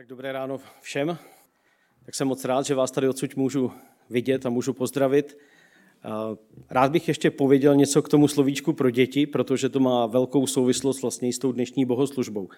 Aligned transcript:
Tak 0.00 0.06
dobré 0.06 0.32
ráno 0.32 0.60
všem. 0.80 1.18
Tak 2.04 2.14
jsem 2.14 2.28
moc 2.28 2.44
rád, 2.44 2.66
že 2.66 2.74
vás 2.74 2.90
tady 2.90 3.08
odsud 3.08 3.36
můžu 3.36 3.72
vidět 4.10 4.46
a 4.46 4.50
můžu 4.50 4.72
pozdravit. 4.72 5.38
Rád 6.70 6.92
bych 6.92 7.08
ještě 7.08 7.30
pověděl 7.30 7.76
něco 7.76 8.02
k 8.02 8.08
tomu 8.08 8.28
slovíčku 8.28 8.72
pro 8.72 8.90
děti, 8.90 9.26
protože 9.26 9.68
to 9.68 9.80
má 9.80 10.06
velkou 10.06 10.46
souvislost 10.46 11.02
vlastně 11.02 11.32
s 11.32 11.38
tou 11.38 11.52
dnešní 11.52 11.84
bohoslužbou. 11.84 12.48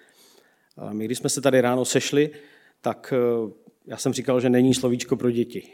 My, 0.93 1.05
když 1.05 1.19
jsme 1.19 1.31
se 1.31 1.41
tady 1.41 1.61
ráno 1.61 1.85
sešli, 1.85 2.31
tak 2.81 3.13
e, 3.17 3.17
já 3.87 3.97
jsem 3.97 4.13
říkal, 4.13 4.41
že 4.41 4.51
není 4.51 4.75
slovíčko 4.75 5.17
pro 5.17 5.31
děti. 5.31 5.71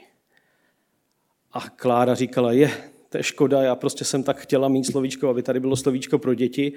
A 1.53 1.61
Klára 1.61 2.14
říkala, 2.14 2.53
je, 2.53 2.71
to 3.09 3.16
je 3.16 3.23
škoda, 3.23 3.62
já 3.62 3.75
prostě 3.75 4.05
jsem 4.05 4.23
tak 4.23 4.39
chtěla 4.41 4.69
mít 4.69 4.85
slovíčko, 4.85 5.29
aby 5.29 5.43
tady 5.43 5.61
bylo 5.61 5.77
slovíčko 5.77 6.19
pro 6.19 6.35
děti, 6.35 6.73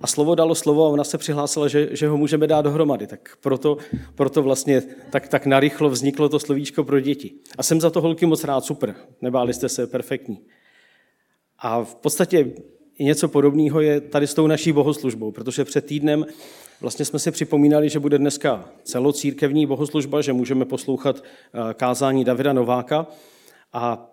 a 0.00 0.06
slovo 0.06 0.34
dalo 0.34 0.54
slovo 0.54 0.86
a 0.86 0.88
ona 0.88 1.04
se 1.04 1.18
přihlásila, 1.18 1.68
že, 1.68 1.88
že 1.90 2.08
ho 2.08 2.16
můžeme 2.16 2.46
dát 2.46 2.62
dohromady. 2.62 3.06
Tak 3.06 3.36
proto, 3.40 3.76
proto 4.14 4.42
vlastně 4.42 4.82
tak, 5.10 5.28
tak 5.28 5.46
narychlo 5.46 5.90
vzniklo 5.90 6.28
to 6.28 6.38
slovíčko 6.38 6.84
pro 6.84 7.00
děti. 7.00 7.32
A 7.58 7.62
jsem 7.62 7.80
za 7.80 7.90
to 7.90 8.00
holky 8.00 8.26
moc 8.26 8.44
rád, 8.44 8.64
super. 8.64 8.94
Nebáli 9.22 9.54
jste 9.54 9.68
se, 9.68 9.86
perfektní. 9.86 10.40
A 11.58 11.84
v 11.84 11.94
podstatě 11.94 12.52
něco 12.98 13.28
podobného 13.28 13.80
je 13.80 14.00
tady 14.00 14.26
s 14.26 14.34
tou 14.34 14.46
naší 14.46 14.72
bohoslužbou, 14.72 15.32
protože 15.32 15.64
před 15.64 15.86
týdnem 15.86 16.26
vlastně 16.80 17.04
jsme 17.04 17.18
si 17.18 17.30
připomínali, 17.30 17.88
že 17.88 18.00
bude 18.00 18.18
dneska 18.18 18.68
celocírkevní 18.82 19.66
bohoslužba, 19.66 20.20
že 20.20 20.32
můžeme 20.32 20.64
poslouchat 20.64 21.22
eh, 21.24 21.74
kázání 21.74 22.24
Davida 22.24 22.52
Nováka. 22.52 23.06
A 23.72 24.10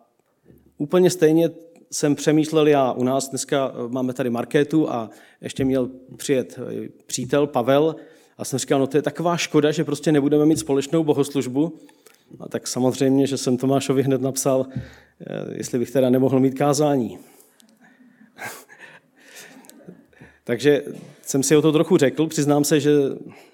úplně 0.78 1.10
stejně 1.10 1.50
jsem 1.94 2.16
přemýšlel 2.16 2.68
já, 2.68 2.92
u 2.92 3.04
nás 3.04 3.30
dneska 3.30 3.72
eh, 3.74 3.88
máme 3.88 4.14
tady 4.14 4.30
marketu 4.30 4.92
a 4.92 5.10
ještě 5.42 5.66
měl 5.66 5.90
přijet 6.18 6.60
eh, 6.60 6.90
přítel 7.06 7.48
Pavel 7.48 7.96
a 8.38 8.46
jsem 8.46 8.60
říkal, 8.60 8.80
no 8.80 8.88
to 8.88 8.98
je 8.98 9.02
taková 9.02 9.38
škoda, 9.38 9.72
že 9.72 9.84
prostě 9.84 10.12
nebudeme 10.12 10.46
mít 10.46 10.60
společnou 10.60 11.04
bohoslužbu. 11.04 11.80
A 12.40 12.50
tak 12.50 12.68
samozřejmě, 12.68 13.28
že 13.28 13.38
jsem 13.38 13.58
Tomášovi 13.58 14.04
hned 14.04 14.22
napsal, 14.22 14.66
eh, 14.72 14.82
jestli 15.52 15.80
bych 15.80 15.92
teda 15.92 16.10
nemohl 16.10 16.40
mít 16.40 16.58
kázání. 16.58 17.18
Takže 20.44 20.84
jsem 21.26 21.44
si 21.44 21.56
o 21.56 21.62
to 21.62 21.72
trochu 21.72 21.98
řekl, 21.98 22.28
přiznám 22.28 22.64
se, 22.64 22.80
že, 22.80 22.92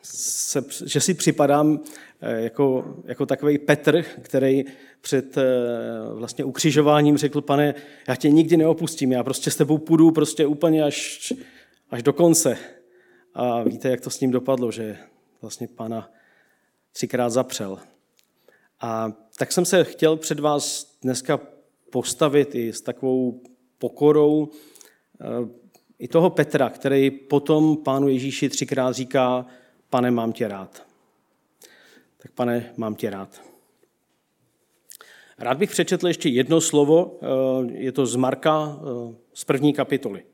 se, 0.03 0.63
že 0.85 1.01
si 1.01 1.13
připadám 1.13 1.79
jako, 2.21 2.95
jako 3.05 3.25
takový 3.25 3.57
Petr, 3.57 4.03
který 4.21 4.63
před 5.01 5.37
eh, 5.37 5.43
vlastně 6.13 6.43
ukřižováním 6.43 7.17
řekl, 7.17 7.41
pane, 7.41 7.75
já 8.07 8.15
tě 8.15 8.29
nikdy 8.29 8.57
neopustím, 8.57 9.11
já 9.11 9.23
prostě 9.23 9.51
s 9.51 9.55
tebou 9.55 9.77
půjdu 9.77 10.11
prostě 10.11 10.45
úplně 10.45 10.83
až, 10.83 11.33
až 11.89 12.03
do 12.03 12.13
konce. 12.13 12.57
A 13.33 13.63
víte, 13.63 13.89
jak 13.89 14.01
to 14.01 14.09
s 14.09 14.19
ním 14.19 14.31
dopadlo, 14.31 14.71
že 14.71 14.97
vlastně 15.41 15.67
pana 15.67 16.11
třikrát 16.91 17.29
zapřel. 17.29 17.79
A 18.81 19.11
tak 19.37 19.51
jsem 19.51 19.65
se 19.65 19.83
chtěl 19.83 20.17
před 20.17 20.39
vás 20.39 20.95
dneska 21.01 21.39
postavit 21.91 22.55
i 22.55 22.73
s 22.73 22.81
takovou 22.81 23.41
pokorou 23.77 24.49
eh, 25.21 25.25
i 25.99 26.07
toho 26.07 26.29
Petra, 26.29 26.69
který 26.69 27.11
potom 27.11 27.77
pánu 27.77 28.07
Ježíši 28.07 28.49
třikrát 28.49 28.91
říká, 28.91 29.45
pane, 29.89 30.11
mám 30.11 30.33
tě 30.33 30.47
rád. 30.47 30.87
Tak 32.17 32.31
pane, 32.31 32.73
mám 32.77 32.95
tě 32.95 33.09
rád. 33.09 33.41
Rád 35.37 35.57
bych 35.57 35.69
přečetl 35.69 36.07
ještě 36.07 36.29
jedno 36.29 36.61
slovo, 36.61 37.19
eh, 37.21 37.71
je 37.71 37.91
to 37.91 38.05
z 38.05 38.15
Marka 38.15 38.79
eh, 38.79 39.15
z 39.33 39.43
první 39.43 39.73
kapitoly. 39.73 40.25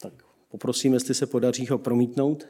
Tak 0.00 0.12
poprosím, 0.48 0.94
jestli 0.94 1.14
se 1.14 1.26
podaří 1.26 1.66
ho 1.66 1.78
promítnout. 1.78 2.48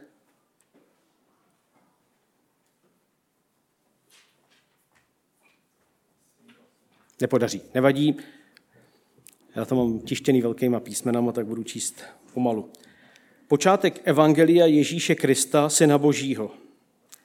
Nepodaří, 7.21 7.63
nevadí. 7.75 8.17
Já 9.55 9.65
to 9.65 9.75
mám 9.75 9.99
tištěný 9.99 10.43
velkýma 10.43 10.81
písmenama, 10.81 11.33
tak 11.33 11.47
budu 11.47 11.63
číst 11.63 12.03
pomalu. 12.35 12.71
Počátek 13.49 14.01
Evangelia 14.05 14.67
Ježíše 14.67 15.15
Krista, 15.15 15.69
syna 15.69 15.99
Božího, 15.99 16.51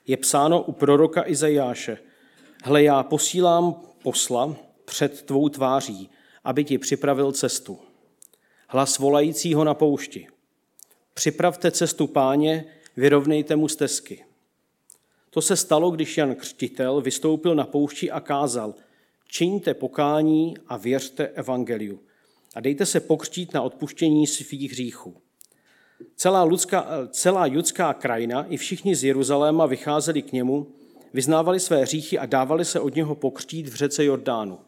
je 0.07 0.17
psáno 0.17 0.61
u 0.61 0.71
proroka 0.71 1.27
Izajáše– 1.27 1.97
Hle, 2.63 2.83
já 2.83 3.03
posílám 3.03 3.75
posla 4.03 4.55
před 4.85 5.21
tvou 5.21 5.49
tváří, 5.49 6.09
aby 6.43 6.63
ti 6.63 6.77
připravil 6.77 7.31
cestu. 7.31 7.79
Hlas 8.67 8.97
volajícího 8.97 9.63
na 9.63 9.73
poušti. 9.73 10.27
Připravte 11.13 11.71
cestu 11.71 12.07
páně, 12.07 12.65
vyrovnejte 12.97 13.55
mu 13.55 13.67
stezky. 13.67 14.25
To 15.29 15.41
se 15.41 15.55
stalo, 15.55 15.91
když 15.91 16.17
Jan 16.17 16.35
Křtitel 16.35 17.01
vystoupil 17.01 17.55
na 17.55 17.65
poušti 17.65 18.11
a 18.11 18.19
kázal, 18.19 18.73
čiňte 19.27 19.73
pokání 19.73 20.53
a 20.67 20.77
věřte 20.77 21.27
evangeliu 21.27 21.99
a 22.55 22.59
dejte 22.59 22.85
se 22.85 22.99
pokřtít 22.99 23.53
na 23.53 23.61
odpuštění 23.61 24.27
svých 24.27 24.71
hříchů. 24.71 25.15
Celá, 26.15 26.43
lidská, 26.43 26.87
celá 27.11 27.45
judská 27.45 27.93
krajina 27.93 28.45
i 28.45 28.57
všichni 28.57 28.95
z 28.95 29.03
Jeruzaléma 29.03 29.65
vycházeli 29.65 30.21
k 30.21 30.31
němu 30.31 30.67
vyznávali 31.13 31.59
své 31.59 31.81
hříchy 31.81 32.19
a 32.19 32.25
dávali 32.25 32.65
se 32.65 32.79
od 32.79 32.95
něho 32.95 33.15
pokřtít 33.15 33.67
v 33.67 33.75
řece 33.75 34.05
Jordánu. 34.05 34.59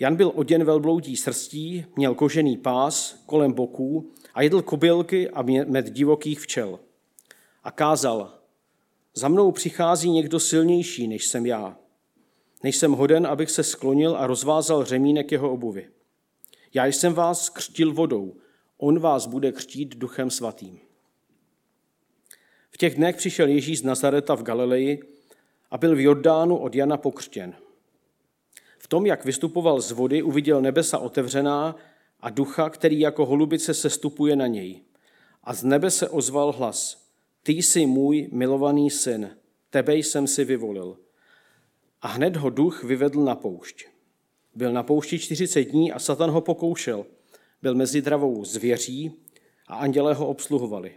Jan 0.00 0.16
byl 0.16 0.32
oděn 0.34 0.64
velbloudí 0.64 1.16
srstí, 1.16 1.84
měl 1.96 2.14
kožený 2.14 2.56
pás 2.56 3.22
kolem 3.26 3.52
boků 3.52 4.12
a 4.34 4.42
jedl 4.42 4.62
kobylky 4.62 5.30
a 5.30 5.42
med 5.42 5.90
divokých 5.90 6.40
včel. 6.40 6.78
A 7.64 7.70
kázal, 7.70 8.34
za 9.14 9.28
mnou 9.28 9.52
přichází 9.52 10.10
někdo 10.10 10.40
silnější, 10.40 11.08
než 11.08 11.26
jsem 11.26 11.46
já. 11.46 11.78
Než 12.62 12.76
jsem 12.76 12.92
hoden, 12.92 13.26
abych 13.26 13.50
se 13.50 13.62
sklonil 13.62 14.16
a 14.16 14.26
rozvázal 14.26 14.84
řemínek 14.84 15.32
jeho 15.32 15.52
obuvy. 15.52 15.88
Já 16.76 16.86
jsem 16.86 17.14
vás 17.14 17.48
křtil 17.48 17.92
vodou, 17.92 18.36
on 18.78 18.98
vás 18.98 19.26
bude 19.26 19.52
křtít 19.52 19.96
duchem 19.96 20.30
svatým. 20.30 20.78
V 22.70 22.76
těch 22.76 22.94
dnech 22.94 23.16
přišel 23.16 23.48
Ježíš 23.48 23.78
z 23.78 23.82
Nazareta 23.82 24.34
v 24.34 24.42
Galileji 24.42 25.00
a 25.70 25.78
byl 25.78 25.96
v 25.96 26.00
Jordánu 26.00 26.56
od 26.56 26.74
Jana 26.74 26.96
pokřtěn. 26.96 27.54
V 28.78 28.88
tom, 28.88 29.06
jak 29.06 29.24
vystupoval 29.24 29.80
z 29.80 29.90
vody, 29.90 30.22
uviděl 30.22 30.60
nebesa 30.60 30.98
otevřená 30.98 31.76
a 32.20 32.30
ducha, 32.30 32.70
který 32.70 33.00
jako 33.00 33.26
holubice 33.26 33.74
sestupuje 33.74 34.36
na 34.36 34.46
něj. 34.46 34.80
A 35.44 35.54
z 35.54 35.64
nebe 35.64 35.90
se 35.90 36.08
ozval 36.08 36.52
hlas. 36.52 37.08
Ty 37.42 37.52
jsi 37.52 37.86
můj 37.86 38.28
milovaný 38.32 38.90
syn, 38.90 39.36
tebe 39.70 39.94
jsem 39.94 40.26
si 40.26 40.44
vyvolil. 40.44 40.98
A 42.02 42.08
hned 42.08 42.36
ho 42.36 42.50
duch 42.50 42.84
vyvedl 42.84 43.24
na 43.24 43.34
poušť. 43.34 43.95
Byl 44.56 44.72
na 44.72 44.82
poušti 44.82 45.18
40 45.18 45.64
dní 45.64 45.92
a 45.92 45.98
Satan 45.98 46.30
ho 46.30 46.40
pokoušel. 46.40 47.06
Byl 47.62 47.74
mezi 47.74 48.02
dravou 48.02 48.44
zvěří 48.44 49.12
a 49.66 49.76
andělé 49.76 50.14
ho 50.14 50.26
obsluhovali. 50.26 50.94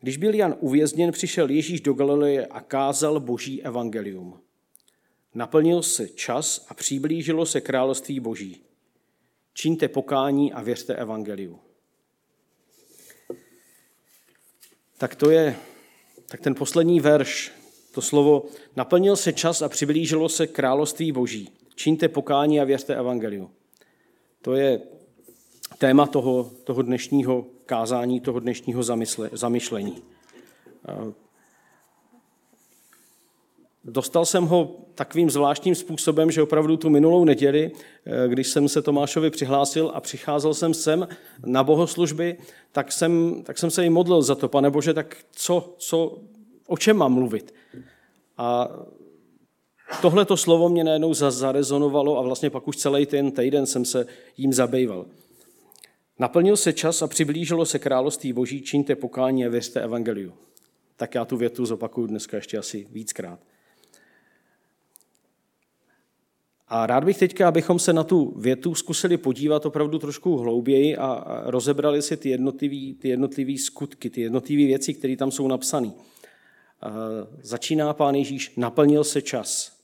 Když 0.00 0.16
byl 0.16 0.34
Jan 0.34 0.56
uvězněn, 0.60 1.12
přišel 1.12 1.50
Ježíš 1.50 1.80
do 1.80 1.92
Galileje 1.92 2.46
a 2.46 2.60
kázal 2.60 3.20
boží 3.20 3.62
evangelium. 3.62 4.40
Naplnil 5.34 5.82
se 5.82 6.08
čas 6.08 6.66
a 6.68 6.74
přiblížilo 6.74 7.46
se 7.46 7.60
království 7.60 8.20
boží. 8.20 8.62
Čiňte 9.54 9.88
pokání 9.88 10.52
a 10.52 10.62
věřte 10.62 10.94
evangeliu. 10.94 11.58
Tak 14.98 15.14
to 15.14 15.30
je, 15.30 15.56
tak 16.28 16.40
ten 16.40 16.54
poslední 16.54 17.00
verš, 17.00 17.52
to 17.92 18.02
slovo, 18.02 18.44
naplnil 18.76 19.16
se 19.16 19.32
čas 19.32 19.62
a 19.62 19.68
přiblížilo 19.68 20.28
se 20.28 20.46
království 20.46 21.12
boží. 21.12 21.65
Čiňte 21.76 22.08
pokání 22.08 22.60
a 22.60 22.64
věřte 22.64 22.94
evangeliu. 22.94 23.50
To 24.42 24.54
je 24.54 24.80
téma 25.78 26.06
toho, 26.06 26.50
toho 26.64 26.82
dnešního 26.82 27.46
kázání, 27.66 28.20
toho 28.20 28.40
dnešního 28.40 28.82
zamysle, 28.82 29.30
zamyšlení. 29.32 30.02
Dostal 33.84 34.24
jsem 34.24 34.44
ho 34.44 34.76
takovým 34.94 35.30
zvláštním 35.30 35.74
způsobem, 35.74 36.30
že 36.30 36.42
opravdu 36.42 36.76
tu 36.76 36.90
minulou 36.90 37.24
neděli, 37.24 37.70
eh, 38.06 38.28
když 38.28 38.48
jsem 38.48 38.68
se 38.68 38.82
Tomášovi 38.82 39.30
přihlásil 39.30 39.90
a 39.94 40.00
přicházel 40.00 40.54
jsem 40.54 40.74
sem 40.74 41.08
na 41.46 41.64
bohoslužby, 41.64 42.38
tak 42.72 42.92
jsem, 42.92 43.42
tak 43.42 43.58
jsem 43.58 43.70
se 43.70 43.84
jim 43.84 43.92
modlil 43.92 44.22
za 44.22 44.34
to, 44.34 44.48
pane 44.48 44.70
Bože, 44.70 44.94
tak 44.94 45.16
co, 45.32 45.74
co, 45.78 46.18
o 46.66 46.78
čem 46.78 46.96
mám 46.96 47.12
mluvit? 47.12 47.54
A 48.38 48.68
tohle 50.02 50.24
to 50.24 50.36
slovo 50.36 50.68
mě 50.68 50.84
najednou 50.84 51.14
zarezonovalo 51.14 52.18
a 52.18 52.22
vlastně 52.22 52.50
pak 52.50 52.68
už 52.68 52.76
celý 52.76 53.06
ten 53.06 53.30
týden 53.30 53.66
jsem 53.66 53.84
se 53.84 54.06
jím 54.36 54.52
zabýval. 54.52 55.06
Naplnil 56.18 56.56
se 56.56 56.72
čas 56.72 57.02
a 57.02 57.06
přiblížilo 57.06 57.66
se 57.66 57.78
království 57.78 58.32
boží, 58.32 58.62
čiňte 58.62 58.96
pokání 58.96 59.46
a 59.46 59.48
věřte 59.48 59.80
evangeliu. 59.80 60.32
Tak 60.96 61.14
já 61.14 61.24
tu 61.24 61.36
větu 61.36 61.66
zopakuju 61.66 62.06
dneska 62.06 62.36
ještě 62.36 62.58
asi 62.58 62.86
víckrát. 62.90 63.40
A 66.68 66.86
rád 66.86 67.04
bych 67.04 67.18
teďka, 67.18 67.48
abychom 67.48 67.78
se 67.78 67.92
na 67.92 68.04
tu 68.04 68.34
větu 68.40 68.74
zkusili 68.74 69.16
podívat 69.16 69.66
opravdu 69.66 69.98
trošku 69.98 70.36
hlouběji 70.36 70.96
a 70.96 71.42
rozebrali 71.44 72.02
si 72.02 72.16
ty 72.16 72.28
jednotlivé 72.28 72.98
ty 72.98 73.08
jednotlivý 73.08 73.58
skutky, 73.58 74.10
ty 74.10 74.20
jednotlivé 74.20 74.66
věci, 74.66 74.94
které 74.94 75.16
tam 75.16 75.30
jsou 75.30 75.48
napsané. 75.48 75.92
začíná 77.42 77.92
pán 77.92 78.14
Ježíš, 78.14 78.52
naplnil 78.56 79.04
se 79.04 79.22
čas. 79.22 79.75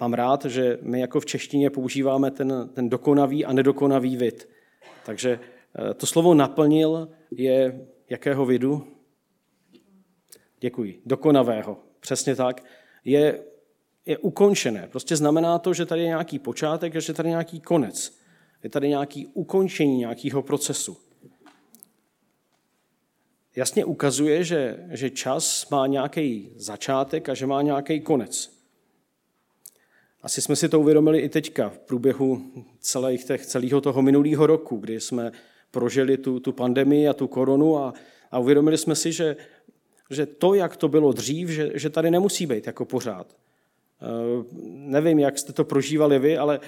Mám 0.00 0.14
rád, 0.14 0.44
že 0.44 0.78
my 0.82 1.00
jako 1.00 1.20
v 1.20 1.26
češtině 1.26 1.70
používáme 1.70 2.30
ten, 2.30 2.70
ten 2.74 2.88
dokonavý 2.88 3.44
a 3.44 3.52
nedokonavý 3.52 4.16
vid. 4.16 4.48
Takže 5.06 5.40
eh, 5.90 5.94
to 5.94 6.06
slovo 6.06 6.34
naplnil 6.34 7.08
je 7.30 7.86
jakého 8.10 8.46
vidu? 8.46 8.86
Děkuji. 10.60 11.02
Dokonavého. 11.06 11.78
Přesně 12.00 12.36
tak. 12.36 12.64
Je, 13.04 13.42
je 14.06 14.18
ukončené. 14.18 14.88
Prostě 14.90 15.16
znamená 15.16 15.58
to, 15.58 15.74
že 15.74 15.86
tady 15.86 16.00
je 16.00 16.06
nějaký 16.06 16.38
počátek 16.38 16.96
a 16.96 17.00
že 17.00 17.12
tady 17.12 17.28
je 17.28 17.30
nějaký 17.30 17.60
konec. 17.60 18.18
Je 18.62 18.70
tady 18.70 18.88
nějaký 18.88 19.26
ukončení 19.26 19.96
nějakého 19.96 20.42
procesu. 20.42 20.96
Jasně 23.56 23.84
ukazuje, 23.84 24.44
že, 24.44 24.86
že 24.90 25.10
čas 25.10 25.70
má 25.70 25.86
nějaký 25.86 26.52
začátek 26.56 27.28
a 27.28 27.34
že 27.34 27.46
má 27.46 27.62
nějaký 27.62 28.00
konec. 28.00 28.59
Asi 30.22 30.42
jsme 30.42 30.56
si 30.56 30.68
to 30.68 30.80
uvědomili 30.80 31.18
i 31.18 31.28
teďka 31.28 31.68
v 31.68 31.78
průběhu 31.78 32.42
celých 32.80 33.24
těch, 33.24 33.46
celého 33.46 33.80
toho 33.80 34.02
minulého 34.02 34.46
roku, 34.46 34.76
kdy 34.76 35.00
jsme 35.00 35.32
prožili 35.70 36.16
tu, 36.16 36.40
tu 36.40 36.52
pandemii 36.52 37.08
a 37.08 37.12
tu 37.12 37.28
koronu 37.28 37.78
a, 37.78 37.94
a 38.30 38.38
uvědomili 38.38 38.78
jsme 38.78 38.94
si, 38.94 39.12
že, 39.12 39.36
že 40.10 40.26
to, 40.26 40.54
jak 40.54 40.76
to 40.76 40.88
bylo 40.88 41.12
dřív, 41.12 41.48
že, 41.48 41.70
že 41.74 41.90
tady 41.90 42.10
nemusí 42.10 42.46
být 42.46 42.66
jako 42.66 42.84
pořád. 42.84 43.26
E, 43.32 43.36
nevím, 44.66 45.18
jak 45.18 45.38
jste 45.38 45.52
to 45.52 45.64
prožívali 45.64 46.18
vy, 46.18 46.38
ale 46.38 46.56
e, 46.56 46.60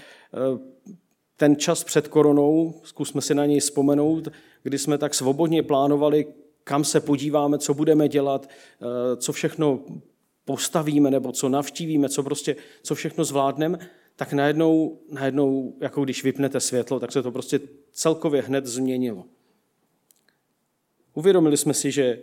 ten 1.37 1.57
čas 1.57 1.85
před 1.85 2.09
koronou, 2.09 2.81
zkusme 2.83 3.21
si 3.21 3.35
na 3.35 3.47
něj 3.47 3.61
vzpomenout, 3.61 4.29
kdy 4.63 4.79
jsme 4.79 4.99
tak 4.99 5.15
svobodně 5.15 5.63
plánovali, 5.63 6.27
kam 6.65 6.85
se 6.85 7.01
podíváme, 7.01 7.59
co 7.59 7.75
budeme 7.75 8.09
dělat, 8.09 8.49
e, 8.49 9.17
co 9.17 9.33
všechno 9.33 9.81
postavíme 10.45 11.11
nebo 11.11 11.33
co 11.33 11.49
navštívíme, 11.49 12.09
co 12.09 12.23
prostě, 12.23 12.57
co 12.83 12.95
všechno 12.95 13.25
zvládneme, 13.25 13.79
tak 14.17 14.33
najednou, 14.33 14.99
najednou, 15.11 15.77
jako 15.81 16.05
když 16.05 16.25
vypnete 16.25 16.61
světlo, 16.61 17.01
tak 17.01 17.13
se 17.13 17.23
to 17.23 17.33
prostě 17.33 17.61
celkově 17.93 18.43
hned 18.43 18.67
změnilo. 18.67 19.25
Uvědomili 21.15 21.57
jsme 21.57 21.75
si, 21.75 21.91
že, 21.91 22.23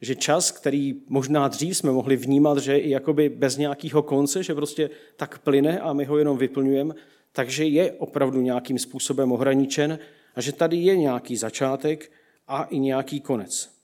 že 0.00 0.14
čas, 0.14 0.50
který 0.50 1.02
možná 1.08 1.48
dřív 1.48 1.76
jsme 1.76 1.90
mohli 1.92 2.16
vnímat, 2.16 2.58
že 2.58 2.78
i 2.78 2.90
jakoby 2.90 3.28
bez 3.28 3.56
nějakého 3.56 4.02
konce, 4.02 4.42
že 4.42 4.54
prostě 4.54 4.90
tak 5.16 5.38
plyne 5.38 5.80
a 5.80 5.92
my 5.92 6.04
ho 6.04 6.18
jenom 6.18 6.38
vyplňujeme, 6.38 6.94
takže 7.32 7.64
je 7.64 7.92
opravdu 7.92 8.40
nějakým 8.40 8.78
způsobem 8.78 9.32
ohraničen 9.32 9.98
a 10.34 10.40
že 10.40 10.52
tady 10.52 10.76
je 10.76 10.96
nějaký 10.96 11.36
začátek 11.36 12.12
a 12.48 12.64
i 12.64 12.78
nějaký 12.78 13.20
konec. 13.20 13.79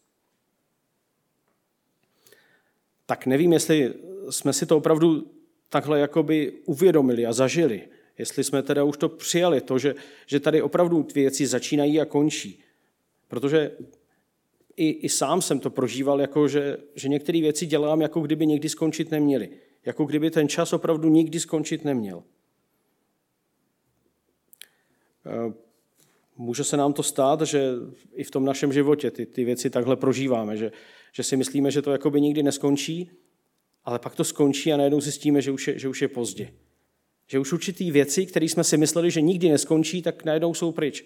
Tak 3.07 3.27
nevím, 3.27 3.53
jestli 3.53 3.95
jsme 4.31 4.53
si 4.53 4.67
to 4.67 4.77
opravdu 4.77 5.31
takhle 5.69 6.01
jakoby 6.01 6.53
uvědomili 6.65 7.27
a 7.27 7.33
zažili. 7.33 7.89
Jestli 8.19 8.45
jsme 8.45 8.63
teda 8.63 8.85
už 8.85 8.97
to 8.97 9.09
přijali, 9.09 9.61
to, 9.61 9.79
že, 9.79 9.95
že 10.27 10.41
tady 10.41 10.63
opravdu 10.63 11.03
ty 11.03 11.21
věci 11.21 11.47
začínají 11.47 12.01
a 12.01 12.05
končí. 12.05 12.63
Protože 13.29 13.71
i, 14.77 14.91
i 14.91 15.09
sám 15.09 15.43
jsem 15.43 15.61
to 15.61 15.71
prožíval, 15.71 16.21
jako 16.21 16.49
že, 16.49 16.77
že 16.95 17.09
některé 17.09 17.41
věci 17.41 17.67
dělám, 17.67 18.01
jako 18.01 18.21
kdyby 18.21 18.47
nikdy 18.47 18.69
skončit 18.69 19.11
neměly. 19.11 19.51
Jako 19.85 20.05
kdyby 20.05 20.31
ten 20.31 20.49
čas 20.49 20.73
opravdu 20.73 21.09
nikdy 21.09 21.41
skončit 21.41 21.85
neměl. 21.85 22.23
Eh, 25.27 25.53
může 26.37 26.65
se 26.65 26.77
nám 26.77 26.93
to 26.93 27.03
stát, 27.03 27.41
že 27.41 27.73
i 28.15 28.25
v 28.25 28.31
tom 28.31 28.45
našem 28.45 28.73
životě 28.73 29.11
ty, 29.11 29.27
ty 29.27 29.45
věci 29.45 29.71
takhle 29.71 29.97
prožíváme, 29.97 30.57
že, 30.57 30.73
že 31.13 31.23
si 31.23 31.37
myslíme, 31.37 31.71
že 31.71 31.83
to 31.83 31.93
jakoby 31.93 32.21
nikdy 32.21 32.43
neskončí, 32.43 33.11
ale 33.85 33.99
pak 33.99 34.15
to 34.15 34.25
skončí 34.25 34.73
a 34.73 34.77
najednou 34.77 35.01
zjistíme, 35.01 35.43
že 35.43 35.51
už 35.51 35.69
je, 35.69 35.79
že 35.79 35.89
už 35.89 36.03
je 36.03 36.09
pozdě. 36.09 36.53
Že 37.27 37.39
už 37.39 37.53
určitý 37.53 37.91
věci, 37.91 38.27
které 38.27 38.47
jsme 38.47 38.65
si 38.65 38.77
mysleli, 38.77 39.11
že 39.11 39.21
nikdy 39.21 39.49
neskončí, 39.49 40.03
tak 40.03 40.25
najednou 40.25 40.55
jsou 40.55 40.73
pryč. 40.73 41.05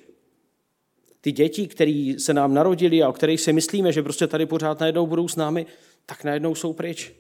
Ty 1.21 1.33
děti, 1.33 1.67
které 1.67 2.15
se 2.19 2.35
nám 2.35 2.55
narodili 2.55 3.03
a 3.03 3.09
o 3.09 3.13
kterých 3.13 3.41
si 3.41 3.53
myslíme, 3.53 3.93
že 3.93 4.03
prostě 4.03 4.27
tady 4.27 4.47
pořád 4.47 4.81
najednou 4.81 5.07
budou 5.07 5.29
s 5.29 5.37
námi, 5.37 5.67
tak 6.07 6.25
najednou 6.25 6.55
jsou 6.55 6.73
pryč. 6.73 7.13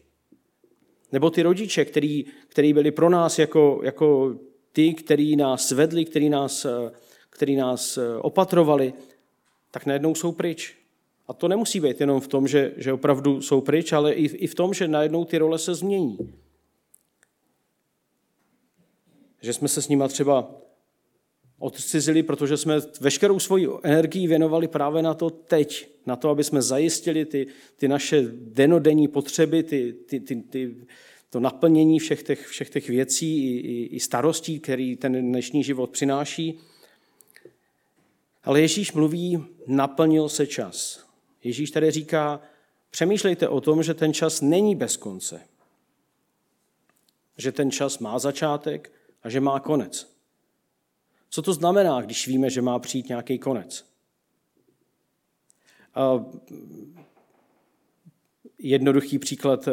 Nebo 1.13 1.31
ty 1.31 1.43
rodiče, 1.43 1.85
který, 1.85 2.25
který 2.49 2.73
byli 2.73 2.91
pro 2.91 3.11
nás 3.11 3.39
jako, 3.39 3.81
jako 3.85 4.37
ty, 4.73 4.95
který 4.95 5.37
nás 5.37 5.71
vedli, 5.71 6.05
který 6.05 6.29
nás, 6.29 6.67
který 7.31 7.57
nás 7.57 7.99
opatrovali, 8.21 8.93
tak 9.71 9.87
najednou 9.87 10.15
jsou 10.15 10.33
pryč. 10.33 10.77
A 11.29 11.33
to 11.33 11.49
nemusí 11.49 11.81
být 11.81 12.01
jenom 12.01 12.21
v 12.21 12.29
tom, 12.29 12.49
že, 12.49 12.73
že 12.77 12.93
opravdu 12.93 13.43
jsou 13.43 13.61
pryč, 13.61 13.93
ale 13.93 14.13
i, 14.13 14.25
i 14.25 14.47
v 14.47 14.55
tom, 14.55 14.75
že 14.75 14.89
najednou 14.89 15.25
ty 15.25 15.39
role 15.39 15.59
se 15.59 15.75
změní. 15.75 16.19
Že 19.43 19.53
jsme 19.53 19.69
se 19.69 19.83
s 19.83 19.89
nima 19.89 20.09
třeba 20.09 20.61
odcizili, 21.59 22.23
protože 22.23 22.57
jsme 22.57 22.81
veškerou 23.01 23.39
svoji 23.39 23.69
energii 23.83 24.27
věnovali 24.27 24.69
právě 24.69 25.03
na 25.03 25.15
to 25.15 25.31
teď, 25.31 25.89
na 26.07 26.17
to, 26.17 26.29
aby 26.29 26.45
jsme 26.45 26.63
zajistili 26.63 27.25
ty, 27.25 27.47
ty 27.77 27.89
naše 27.89 28.23
denodenní 28.33 29.09
potřeby, 29.09 29.63
ty, 29.63 29.93
ty, 29.93 30.21
ty, 30.21 30.37
ty, 30.37 30.77
to 31.31 31.41
naplnění 31.41 31.99
všech 31.99 32.23
těch, 32.23 32.47
všech 32.47 32.71
těch 32.71 32.89
věcí 32.89 33.55
i, 33.55 33.59
i, 33.59 33.85
i 33.85 34.01
starostí, 34.01 34.61
který 34.61 34.97
ten 34.97 35.31
dnešní 35.31 35.65
život 35.65 35.91
přináší. 35.91 36.59
Ale 38.45 38.61
Ježíš 38.61 38.93
mluví, 38.93 39.45
naplnil 39.67 40.29
se 40.29 40.47
čas. 40.47 41.07
Ježíš 41.45 41.71
tady 41.71 41.91
říká, 41.91 42.41
přemýšlejte 42.91 43.49
o 43.49 43.61
tom, 43.61 43.83
že 43.83 43.95
ten 43.95 44.13
čas 44.13 44.41
není 44.41 44.77
bez 44.77 44.97
konce. 44.97 45.41
Že 47.37 47.53
ten 47.53 47.71
čas 47.71 47.99
má 47.99 48.19
začátek 48.19 48.93
a 49.23 49.29
že 49.29 49.41
má 49.41 49.61
konec. 49.61 50.17
Co 51.31 51.43
to 51.43 51.53
znamená, 51.53 52.01
když 52.01 52.29
víme, 52.29 52.51
že 52.51 52.63
má 52.63 52.79
přijít 52.79 53.09
nějaký 53.09 53.39
konec? 53.39 53.87
A 55.95 56.25
jednoduchý 58.59 59.19
příklad, 59.19 59.69
eh, 59.69 59.73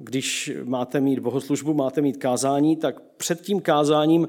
když 0.00 0.50
máte 0.64 1.00
mít 1.00 1.18
bohoslužbu, 1.18 1.74
máte 1.74 2.00
mít 2.00 2.16
kázání, 2.16 2.76
tak 2.76 3.00
před 3.00 3.40
tím 3.40 3.60
kázáním 3.60 4.28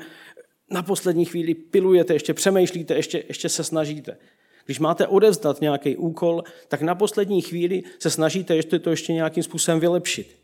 na 0.71 0.83
poslední 0.83 1.25
chvíli 1.25 1.53
pilujete, 1.53 2.13
ještě 2.13 2.33
přemýšlíte, 2.33 2.95
ještě, 2.95 3.23
ještě 3.27 3.49
se 3.49 3.63
snažíte. 3.63 4.17
Když 4.65 4.79
máte 4.79 5.07
odezdat 5.07 5.61
nějaký 5.61 5.95
úkol, 5.95 6.43
tak 6.67 6.81
na 6.81 6.95
poslední 6.95 7.41
chvíli 7.41 7.83
se 7.99 8.09
snažíte 8.09 8.55
ještě 8.55 8.79
to 8.79 8.89
ještě 8.89 9.13
nějakým 9.13 9.43
způsobem 9.43 9.79
vylepšit. 9.79 10.35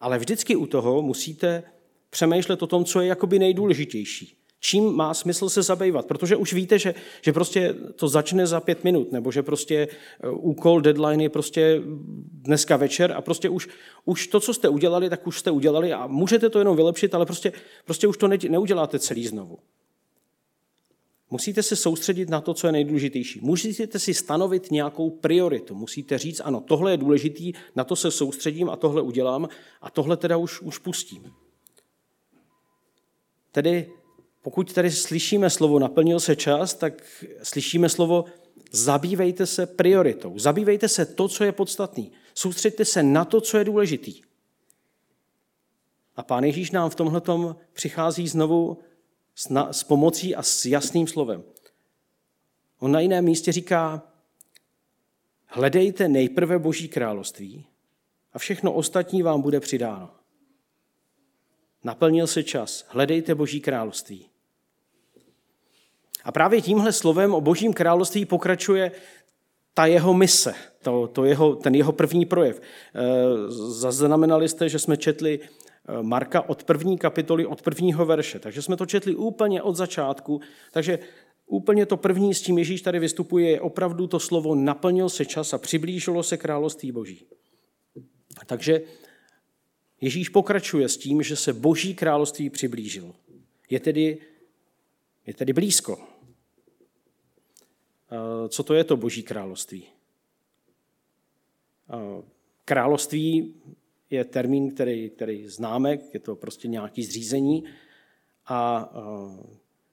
Ale 0.00 0.18
vždycky 0.18 0.56
u 0.56 0.66
toho 0.66 1.02
musíte 1.02 1.62
přemýšlet 2.10 2.62
o 2.62 2.66
tom, 2.66 2.84
co 2.84 3.00
je 3.00 3.06
jakoby 3.06 3.38
nejdůležitější. 3.38 4.39
Čím 4.60 4.92
má 4.92 5.14
smysl 5.14 5.48
se 5.48 5.62
zabývat? 5.62 6.06
Protože 6.06 6.36
už 6.36 6.52
víte, 6.52 6.78
že, 6.78 6.94
že 7.22 7.32
prostě 7.32 7.74
to 7.94 8.08
začne 8.08 8.46
za 8.46 8.60
pět 8.60 8.84
minut, 8.84 9.12
nebo 9.12 9.32
že 9.32 9.42
prostě 9.42 9.74
e, 9.76 9.88
úkol, 10.30 10.80
deadline 10.80 11.22
je 11.22 11.28
prostě 11.28 11.82
dneska 12.32 12.76
večer 12.76 13.12
a 13.12 13.20
prostě 13.20 13.48
už, 13.48 13.68
už 14.04 14.26
to, 14.26 14.40
co 14.40 14.54
jste 14.54 14.68
udělali, 14.68 15.10
tak 15.10 15.26
už 15.26 15.38
jste 15.38 15.50
udělali 15.50 15.92
a 15.92 16.06
můžete 16.06 16.50
to 16.50 16.58
jenom 16.58 16.76
vylepšit, 16.76 17.14
ale 17.14 17.26
prostě, 17.26 17.52
prostě 17.84 18.06
už 18.06 18.16
to 18.16 18.28
ne, 18.28 18.38
neuděláte 18.48 18.98
celý 18.98 19.26
znovu. 19.26 19.58
Musíte 21.30 21.62
se 21.62 21.76
soustředit 21.76 22.28
na 22.28 22.40
to, 22.40 22.54
co 22.54 22.66
je 22.66 22.72
nejdůležitější. 22.72 23.40
Musíte 23.42 23.98
si 23.98 24.14
stanovit 24.14 24.70
nějakou 24.70 25.10
prioritu. 25.10 25.74
Musíte 25.74 26.18
říct, 26.18 26.40
ano, 26.44 26.60
tohle 26.60 26.90
je 26.90 26.96
důležitý, 26.96 27.52
na 27.76 27.84
to 27.84 27.96
se 27.96 28.10
soustředím 28.10 28.70
a 28.70 28.76
tohle 28.76 29.02
udělám 29.02 29.48
a 29.80 29.90
tohle 29.90 30.16
teda 30.16 30.36
už, 30.36 30.60
už 30.60 30.78
pustím. 30.78 31.32
Tedy 33.52 33.92
pokud 34.42 34.72
tady 34.72 34.90
slyšíme 34.90 35.50
slovo 35.50 35.78
naplnil 35.78 36.20
se 36.20 36.36
čas, 36.36 36.74
tak 36.74 37.24
slyšíme 37.42 37.88
slovo 37.88 38.24
zabývejte 38.70 39.46
se 39.46 39.66
prioritou. 39.66 40.38
Zabývejte 40.38 40.88
se 40.88 41.06
to, 41.06 41.28
co 41.28 41.44
je 41.44 41.52
podstatný. 41.52 42.12
Soustředte 42.34 42.84
se 42.84 43.02
na 43.02 43.24
to, 43.24 43.40
co 43.40 43.58
je 43.58 43.64
důležitý. 43.64 44.22
A 46.16 46.22
Pán 46.22 46.44
Ježíš 46.44 46.70
nám 46.70 46.90
v 46.90 46.94
tomhle 46.94 47.22
přichází 47.72 48.28
znovu 48.28 48.78
s 49.70 49.84
pomocí 49.84 50.34
a 50.34 50.42
s 50.42 50.66
jasným 50.66 51.06
slovem. 51.06 51.42
On 52.78 52.92
na 52.92 53.00
jiném 53.00 53.24
místě 53.24 53.52
říká, 53.52 54.02
hledejte 55.46 56.08
nejprve 56.08 56.58
Boží 56.58 56.88
království 56.88 57.66
a 58.32 58.38
všechno 58.38 58.72
ostatní 58.72 59.22
vám 59.22 59.42
bude 59.42 59.60
přidáno. 59.60 60.19
Naplnil 61.84 62.26
se 62.26 62.42
čas, 62.42 62.86
hledejte 62.88 63.34
Boží 63.34 63.60
království. 63.60 64.26
A 66.24 66.32
právě 66.32 66.60
tímhle 66.60 66.92
slovem 66.92 67.34
o 67.34 67.40
Božím 67.40 67.72
království 67.72 68.24
pokračuje 68.24 68.92
ta 69.74 69.86
jeho 69.86 70.14
mise, 70.14 70.54
to, 70.82 71.06
to 71.06 71.24
jeho, 71.24 71.56
ten 71.56 71.74
jeho 71.74 71.92
první 71.92 72.26
projev. 72.26 72.60
E, 72.60 72.62
zaznamenali 73.70 74.48
jste, 74.48 74.68
že 74.68 74.78
jsme 74.78 74.96
četli 74.96 75.40
Eh, 75.90 76.02
Marka 76.02 76.48
od 76.48 76.64
první 76.64 76.98
kapitoly, 76.98 77.46
od 77.46 77.62
prvního 77.62 78.06
verše. 78.06 78.38
Takže 78.38 78.62
jsme 78.62 78.76
to 78.76 78.86
četli 78.86 79.14
úplně 79.14 79.62
od 79.62 79.76
začátku. 79.76 80.40
Takže 80.72 80.98
Úplně 81.52 81.86
to 81.86 81.96
první, 81.96 82.34
s 82.34 82.42
tím 82.42 82.58
Ježíš 82.58 82.82
tady 82.82 82.98
vystupuje, 82.98 83.50
je 83.50 83.60
opravdu 83.60 84.06
to 84.06 84.20
slovo 84.20 84.54
naplnil 84.54 85.08
se 85.08 85.24
čas 85.24 85.54
a 85.54 85.58
přiblížilo 85.58 86.22
se 86.22 86.36
království 86.36 86.92
Boží. 86.92 87.26
Takže 88.46 88.80
Ježíš 90.00 90.28
pokračuje 90.28 90.88
s 90.88 90.96
tím, 90.96 91.22
že 91.22 91.36
se 91.36 91.52
Boží 91.52 91.94
království 91.94 92.50
přiblížilo. 92.50 93.14
Je 93.70 93.80
tedy, 93.80 94.18
je 95.26 95.34
tedy 95.34 95.52
blízko. 95.52 95.98
Co 98.48 98.62
to 98.62 98.74
je 98.74 98.84
to 98.84 98.96
Boží 98.96 99.22
království? 99.22 99.84
Království 102.64 103.54
je 104.10 104.24
termín, 104.24 104.74
který, 104.74 105.10
který 105.10 105.48
známe, 105.48 105.98
je 106.12 106.20
to 106.20 106.36
prostě 106.36 106.68
nějaký 106.68 107.02
zřízení. 107.02 107.64
A 108.46 108.90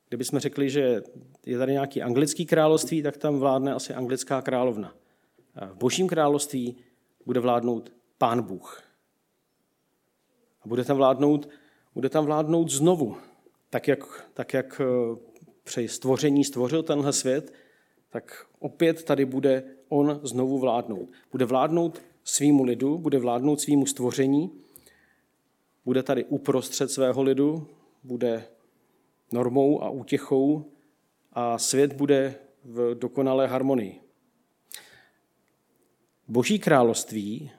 kdybychom 0.09 0.39
řekli, 0.39 0.69
že 0.69 1.03
je 1.45 1.57
tady 1.57 1.71
nějaký 1.71 2.01
anglický 2.01 2.45
království, 2.45 3.01
tak 3.01 3.17
tam 3.17 3.39
vládne 3.39 3.73
asi 3.73 3.93
anglická 3.93 4.41
královna. 4.41 4.95
V 5.73 5.75
božím 5.75 6.07
království 6.07 6.75
bude 7.25 7.39
vládnout 7.39 7.91
pán 8.17 8.41
Bůh. 8.41 8.87
Bude 10.67 10.83
tam 10.83 10.97
vládnout, 10.97 11.50
bude 11.93 12.09
tam 12.09 12.25
vládnout 12.25 12.69
znovu. 12.69 13.17
Tak 13.69 13.88
jak, 13.88 14.29
tak 14.33 14.53
jak 14.53 14.81
eh, 14.81 15.15
při 15.63 15.88
stvoření 15.88 16.43
stvořil 16.43 16.83
tenhle 16.83 17.13
svět, 17.13 17.53
tak 18.09 18.45
opět 18.59 19.03
tady 19.03 19.25
bude 19.25 19.63
on 19.89 20.19
znovu 20.24 20.59
vládnout. 20.59 21.09
Bude 21.31 21.45
vládnout 21.45 22.01
svýmu 22.24 22.63
lidu, 22.63 22.97
bude 22.97 23.19
vládnout 23.19 23.62
svýmu 23.62 23.86
stvoření, 23.86 24.51
bude 25.86 26.03
tady 26.03 26.24
uprostřed 26.25 26.91
svého 26.91 27.24
lidu, 27.24 27.67
bude 28.03 28.45
normou 29.31 29.83
a 29.83 29.89
útěchou 29.89 30.65
a 31.33 31.57
svět 31.57 31.93
bude 31.93 32.36
v 32.63 32.95
dokonalé 32.95 33.47
harmonii. 33.47 34.01
Boží 36.27 36.59
království 36.59 37.51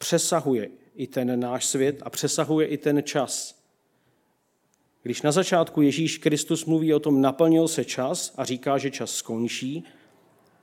přesahuje 0.00 0.70
i 0.94 1.06
ten 1.06 1.40
náš 1.40 1.66
svět 1.66 2.02
a 2.02 2.10
přesahuje 2.10 2.66
i 2.66 2.78
ten 2.78 3.02
čas. 3.02 3.60
Když 5.02 5.22
na 5.22 5.32
začátku 5.32 5.82
Ježíš 5.82 6.18
Kristus 6.18 6.64
mluví 6.64 6.94
o 6.94 7.00
tom, 7.00 7.20
naplnil 7.20 7.68
se 7.68 7.84
čas 7.84 8.34
a 8.36 8.44
říká, 8.44 8.78
že 8.78 8.90
čas 8.90 9.14
skončí, 9.14 9.84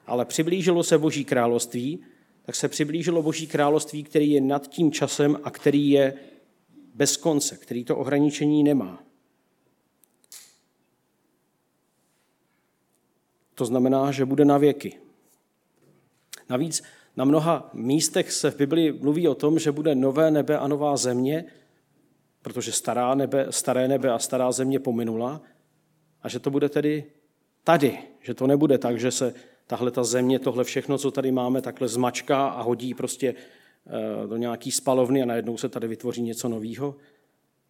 ale 0.08 0.25
přiblížilo 0.25 0.84
se 0.84 0.98
Boží 0.98 1.25
království, 1.25 2.00
tak 2.46 2.56
se 2.56 2.67
přiblížilo 2.70 3.24
Boží 3.24 3.48
království, 3.48 4.03
který 4.03 4.32
je 4.32 4.41
nad 4.41 4.67
tím 4.67 4.91
časem 4.91 5.39
a 5.44 5.51
který 5.51 5.89
je 5.89 6.13
bez 6.94 7.17
konce, 7.17 7.58
který 7.58 7.84
to 7.84 7.98
ohraničení 7.98 8.63
nemá. 8.63 9.03
To 13.56 13.65
znamená, 13.65 14.12
že 14.12 14.25
bude 14.25 14.46
na 14.46 14.58
věky. 14.58 15.00
Navíc 16.50 16.84
na 17.17 17.25
mnoha 17.25 17.69
místech 17.74 18.31
se 18.31 18.51
v 18.51 18.57
Biblii 18.57 18.91
mluví 18.91 19.27
o 19.27 19.36
tom, 19.36 19.59
že 19.59 19.71
bude 19.71 19.95
nové 19.95 20.31
nebe 20.31 20.57
a 20.57 20.67
nová 20.67 20.97
země, 20.97 21.45
protože 22.41 22.71
stará 22.71 23.15
nebe, 23.15 23.47
staré 23.50 23.88
nebe 23.88 24.12
a 24.12 24.19
stará 24.19 24.51
země 24.51 24.79
pominula, 24.79 25.41
a 26.21 26.29
že 26.29 26.39
to 26.39 26.51
bude 26.51 26.69
tedy 26.69 27.03
tady, 27.63 27.97
že 28.21 28.33
to 28.33 28.47
nebude 28.47 28.77
tak, 28.77 29.00
že 29.00 29.12
se 29.12 29.33
tahle 29.67 29.91
ta 29.91 30.03
země, 30.03 30.39
tohle 30.39 30.63
všechno, 30.63 30.97
co 30.97 31.12
tady 31.12 31.31
máme, 31.31 31.62
takhle 31.62 31.88
zmačká 31.88 32.47
a 32.47 32.62
hodí 32.62 32.93
prostě 32.93 33.36
eh, 33.36 34.27
do 34.27 34.38
nějaký 34.38 34.71
spalovny 34.71 35.21
a 35.21 35.25
najednou 35.25 35.57
se 35.57 35.69
tady 35.69 35.88
vytvoří 35.88 36.21
něco 36.21 36.50
nového, 36.50 36.95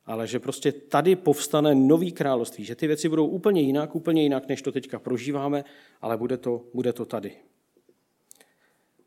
ale 0.06 0.27
že 0.27 0.39
prostě 0.39 0.72
tady 0.72 1.16
povstane 1.16 1.75
nový 1.75 2.12
království, 2.12 2.66
že 2.66 2.75
ty 2.75 2.88
věci 2.88 3.10
budou 3.10 3.27
úplně 3.27 3.62
jinak, 3.62 3.96
úplně 3.96 4.24
jinak, 4.24 4.48
než 4.48 4.62
to 4.62 4.72
teďka 4.72 5.00
prožíváme, 5.00 5.66
ale 6.01 6.18
bude 6.18 6.38
to, 6.38 6.62
bude 6.74 6.94
to 6.94 7.06
tady. 7.06 7.32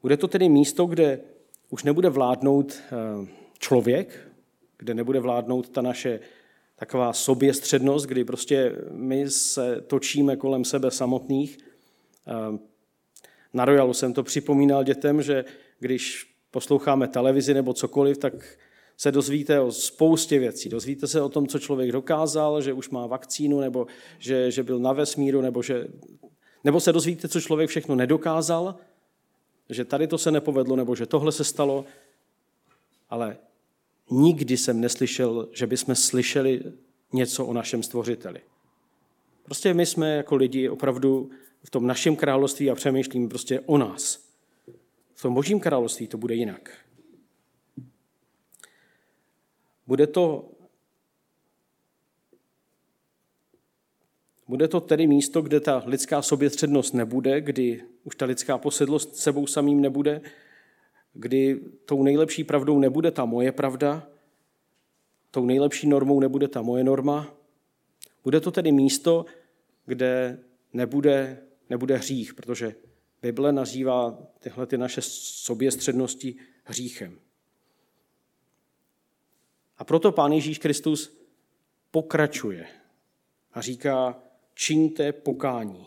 Bude 0.03 0.17
to 0.17 0.29
tedy 0.29 0.49
místo, 0.49 0.87
kde 0.87 1.21
už 1.71 1.85
nebude 1.85 2.09
vládnout 2.09 2.73
eh, 2.73 3.29
člověk, 3.59 4.29
kde 4.79 4.95
nebude 4.95 5.21
vládnout 5.21 5.69
ta 5.69 5.83
naše 5.83 6.21
taková 6.77 7.13
soběstřednost, 7.13 8.07
kdy 8.07 8.25
prostě 8.25 8.77
my 8.91 9.31
se 9.31 9.81
točíme 9.87 10.37
kolem 10.37 10.65
sebe 10.65 10.91
samotných. 10.91 11.59
Eh, 12.29 12.59
na 13.53 13.65
Royalu 13.65 13.95
jsem 13.95 14.13
to 14.13 14.23
připomínal 14.23 14.85
dětem, 14.85 15.23
že 15.23 15.45
když 15.79 16.35
posloucháme 16.51 17.09
televizi 17.09 17.55
nebo 17.55 17.75
cokoliv, 17.75 18.19
tak 18.19 18.59
se 18.97 19.13
dozvíte 19.13 19.61
o 19.61 19.73
spoustě 19.73 20.39
věcí. 20.39 20.69
Dozvíte 20.69 21.07
se 21.07 21.23
o 21.23 21.29
tom, 21.29 21.47
co 21.47 21.59
člověk 21.59 21.93
dokázal, 21.93 22.63
že 22.63 22.73
už 22.73 22.91
má 22.91 23.07
vakcínu, 23.07 23.61
nebo 23.61 23.87
že, 24.19 24.51
že 24.51 24.63
byl 24.63 24.79
na 24.79 24.93
vesmíru, 24.93 25.41
nebo, 25.41 25.63
že, 25.63 25.87
nebo 26.65 26.81
se 26.81 26.93
dozvíte, 26.93 27.29
co 27.29 27.41
člověk 27.41 27.71
všechno 27.71 27.95
nedokázal, 27.95 28.75
že 29.71 29.85
tady 29.85 30.07
to 30.07 30.19
se 30.19 30.31
nepovedlo, 30.31 30.77
nebo 30.77 30.95
že 30.95 31.07
tohle 31.07 31.33
se 31.33 31.45
stalo, 31.45 31.85
ale 33.11 33.37
nikdy 34.11 34.57
jsem 34.57 34.81
neslyšel, 34.81 35.49
že 35.53 35.67
bychom 35.67 35.95
slyšeli 35.95 36.63
něco 37.13 37.47
o 37.47 37.53
našem 37.53 37.83
stvořiteli. 37.83 38.41
Prostě 39.43 39.75
my 39.75 39.87
jsme 39.87 40.17
jako 40.17 40.37
lidi 40.37 40.69
opravdu 40.69 41.31
v 41.65 41.71
tom 41.71 41.87
našem 41.87 42.17
království 42.17 42.71
a 42.71 42.75
přemýšlíme 42.75 43.29
prostě 43.29 43.61
o 43.61 43.79
nás. 43.79 44.25
V 45.15 45.23
tom 45.23 45.35
božím 45.35 45.61
království 45.61 46.07
to 46.07 46.19
bude 46.19 46.35
jinak. 46.35 46.71
Bude 49.87 50.07
to, 50.07 50.49
bude 54.51 54.69
to 54.69 54.81
tedy 54.81 55.07
místo, 55.07 55.43
kde 55.43 55.61
ta 55.61 55.83
lidská 55.87 56.23
soběstřednost 56.23 56.95
nebude, 56.95 57.41
kdy 57.41 57.83
už 58.05 58.17
ta 58.17 58.27
lidská 58.27 58.59
posedlost 58.59 59.17
sebou 59.17 59.47
samým 59.47 59.81
nebude, 59.81 60.21
kdy 61.13 61.61
tou 61.85 62.03
nejlepší 62.03 62.45
pravdou 62.45 62.79
nebude 62.79 63.11
ta 63.11 63.25
moje 63.25 63.53
pravda, 63.53 64.09
tou 65.31 65.47
nejlepší 65.47 65.89
normou 65.89 66.21
nebude 66.21 66.49
ta 66.49 66.63
moje 66.63 66.85
norma. 66.85 67.35
Bude 68.25 68.41
to 68.41 68.51
tedy 68.51 68.73
místo, 68.73 69.25
kde 69.87 70.39
nebude, 70.73 71.43
nebude 71.71 71.97
hřích, 71.97 72.35
protože 72.35 72.75
Bible 73.23 73.53
nazývá 73.53 74.19
tyhle 74.39 74.67
ty 74.67 74.79
naše 74.79 75.01
soběstřednosti 75.03 76.37
hříchem. 76.65 77.19
A 79.79 79.85
proto 79.85 80.13
Pán 80.13 80.33
Ježíš 80.33 80.59
Kristus 80.59 81.17
pokračuje 81.91 82.67
a 83.53 83.61
říká, 83.61 84.23
čiňte 84.61 85.13
pokání. 85.13 85.87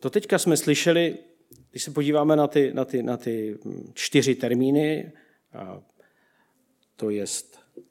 To 0.00 0.10
teďka 0.10 0.38
jsme 0.38 0.56
slyšeli, 0.56 1.18
když 1.70 1.82
se 1.82 1.90
podíváme 1.90 2.36
na 2.36 2.46
ty, 2.46 2.74
na 2.74 2.84
ty, 2.84 3.02
na 3.02 3.16
ty 3.16 3.58
čtyři 3.94 4.34
termíny, 4.34 5.12
to 6.96 7.10
je 7.10 7.24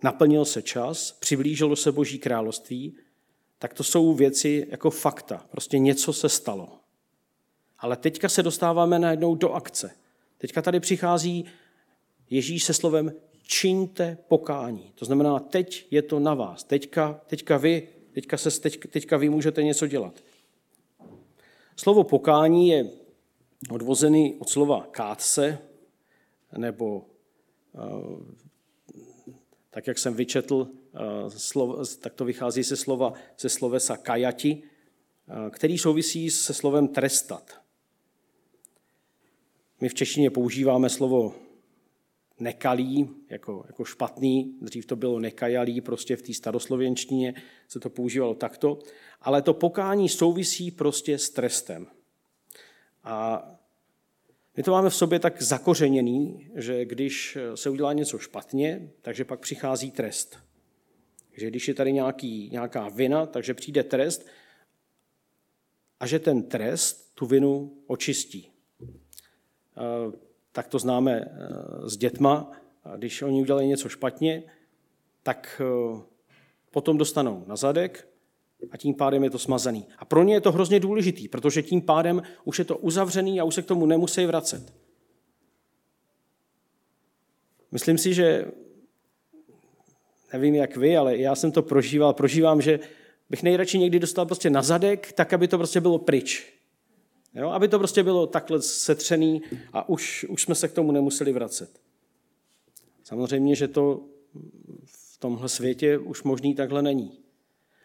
naplnil 0.04 0.46
se 0.46 0.62
čas, 0.62 1.12
přiblížilo 1.12 1.76
se 1.76 1.92
Boží 1.92 2.20
království, 2.20 2.98
tak 3.60 3.74
to 3.74 3.84
jsou 3.84 4.14
věci 4.14 4.68
jako 4.70 4.90
fakta. 4.90 5.46
Prostě 5.52 5.80
něco 5.80 6.14
se 6.14 6.30
stalo. 6.30 6.80
Ale 7.80 7.98
teďka 7.98 8.30
se 8.30 8.44
dostáváme 8.44 9.00
najednou 9.00 9.36
do 9.36 9.54
akce. 9.54 9.92
Teďka 10.38 10.62
tady 10.62 10.80
přichází 10.80 11.46
Ježíš 12.30 12.64
se 12.64 12.74
slovem 12.74 13.12
čiňte 13.50 14.18
pokání. 14.28 14.92
To 14.96 15.06
znamená, 15.06 15.40
teď 15.40 15.88
je 15.92 16.02
to 16.02 16.20
na 16.20 16.34
vás. 16.34 16.64
Teďka, 16.64 17.22
teďka 17.28 17.58
vy, 17.58 17.88
teďka, 18.12 18.38
se, 18.38 18.62
teď, 18.62 18.80
teďka 18.90 19.18
vy 19.18 19.30
můžete 19.30 19.64
něco 19.64 19.88
dělat. 19.88 20.24
Slovo 21.76 22.04
pokání 22.04 22.70
je 22.70 22.90
odvozený 23.70 24.36
od 24.40 24.50
slova 24.50 24.88
kátse, 24.92 25.58
nebo 26.58 27.06
eh, 27.76 27.80
tak, 29.70 29.88
jak 29.88 29.98
jsem 29.98 30.14
vyčetl, 30.14 30.68
eh, 30.96 31.98
tak 32.00 32.14
to 32.14 32.26
vychází 32.26 32.64
se 32.64 32.78
slova, 32.78 33.14
ze 33.40 33.50
slovesa 33.50 33.98
kajati, 33.98 34.64
eh, 34.64 35.50
který 35.50 35.78
souvisí 35.78 36.30
se 36.30 36.54
slovem 36.54 36.88
trestat. 36.88 37.62
My 39.82 39.90
v 39.90 39.94
češtině 39.94 40.30
používáme 40.30 40.90
slovo 40.90 41.49
nekalý, 42.40 43.10
jako, 43.30 43.64
jako 43.68 43.86
špatný, 43.86 44.58
dřív 44.62 44.86
to 44.86 44.96
bylo 44.96 45.20
nekajalý, 45.20 45.82
prostě 45.82 46.16
v 46.16 46.22
té 46.22 46.34
staroslověnštině 46.34 47.34
se 47.68 47.80
to 47.80 47.90
používalo 47.90 48.34
takto, 48.34 48.80
ale 49.22 49.42
to 49.42 49.54
pokání 49.54 50.10
souvisí 50.10 50.72
prostě 50.72 51.18
s 51.18 51.30
trestem. 51.30 51.88
A 53.04 53.46
my 54.58 54.64
to 54.64 54.72
máme 54.72 54.90
v 54.90 54.96
sobě 54.96 55.20
tak 55.20 55.42
zakořeněný, 55.42 56.50
že 56.56 56.86
když 56.86 57.38
se 57.56 57.70
udělá 57.70 57.94
něco 57.94 58.20
špatně, 58.20 58.90
takže 59.02 59.26
pak 59.26 59.40
přichází 59.40 59.92
trest. 59.92 60.38
Takže 61.30 61.48
když 61.48 61.68
je 61.68 61.74
tady 61.74 61.94
nějaký, 61.94 62.50
nějaká 62.52 62.90
vina, 62.90 63.26
takže 63.26 63.54
přijde 63.54 63.84
trest 63.84 64.28
a 66.00 66.08
že 66.08 66.20
ten 66.20 66.44
trest 66.44 67.16
tu 67.16 67.26
vinu 67.26 67.78
očistí 67.88 68.52
tak 70.60 70.68
to 70.68 70.80
známe 70.80 71.26
eh, 71.26 71.90
s 71.90 71.98
dětma. 71.98 72.52
Když 72.98 73.22
oni 73.22 73.42
udělají 73.42 73.68
něco 73.68 73.90
špatně, 73.90 74.44
tak 75.24 75.62
eh, 75.62 76.02
potom 76.72 76.98
dostanou 76.98 77.44
na 77.48 77.56
zadek 77.56 78.08
a 78.72 78.78
tím 78.78 78.94
pádem 78.94 79.24
je 79.24 79.30
to 79.30 79.40
smazaný. 79.40 79.88
A 79.98 80.06
pro 80.06 80.24
ně 80.24 80.34
je 80.34 80.42
to 80.42 80.52
hrozně 80.52 80.80
důležitý, 80.80 81.28
protože 81.28 81.64
tím 81.64 81.82
pádem 81.82 82.24
už 82.44 82.60
je 82.60 82.66
to 82.66 82.78
uzavřený 82.78 83.40
a 83.40 83.44
už 83.44 83.56
se 83.56 83.62
k 83.62 83.66
tomu 83.66 83.86
nemusí 83.86 84.26
vracet. 84.26 84.74
Myslím 87.72 87.98
si, 87.98 88.14
že 88.14 88.46
nevím 90.34 90.56
jak 90.56 90.78
vy, 90.78 90.98
ale 90.98 91.18
já 91.18 91.36
jsem 91.36 91.52
to 91.52 91.62
prožíval, 91.62 92.14
prožívám, 92.14 92.62
že 92.62 92.80
bych 93.30 93.44
nejradši 93.44 93.78
někdy 93.78 94.00
dostal 94.00 94.26
prostě 94.26 94.50
na 94.50 94.62
zadek, 94.62 95.12
tak, 95.12 95.34
aby 95.34 95.48
to 95.48 95.58
prostě 95.58 95.82
bylo 95.82 96.00
pryč. 96.00 96.59
Jo? 97.36 97.50
Aby 97.50 97.68
to 97.68 97.78
prostě 97.78 98.04
bylo 98.04 98.28
takhle 98.28 98.62
setřený 98.62 99.42
a 99.74 99.90
už, 99.90 100.26
už 100.30 100.42
jsme 100.42 100.56
se 100.56 100.68
k 100.68 100.74
tomu 100.74 100.92
nemuseli 100.92 101.34
vracet. 101.34 101.80
Samozřejmě, 103.04 103.56
že 103.56 103.68
to 103.68 104.02
v 104.86 105.18
tomhle 105.18 105.50
světě 105.50 105.98
už 105.98 106.24
možný 106.24 106.56
takhle 106.56 106.82
není. 106.82 107.20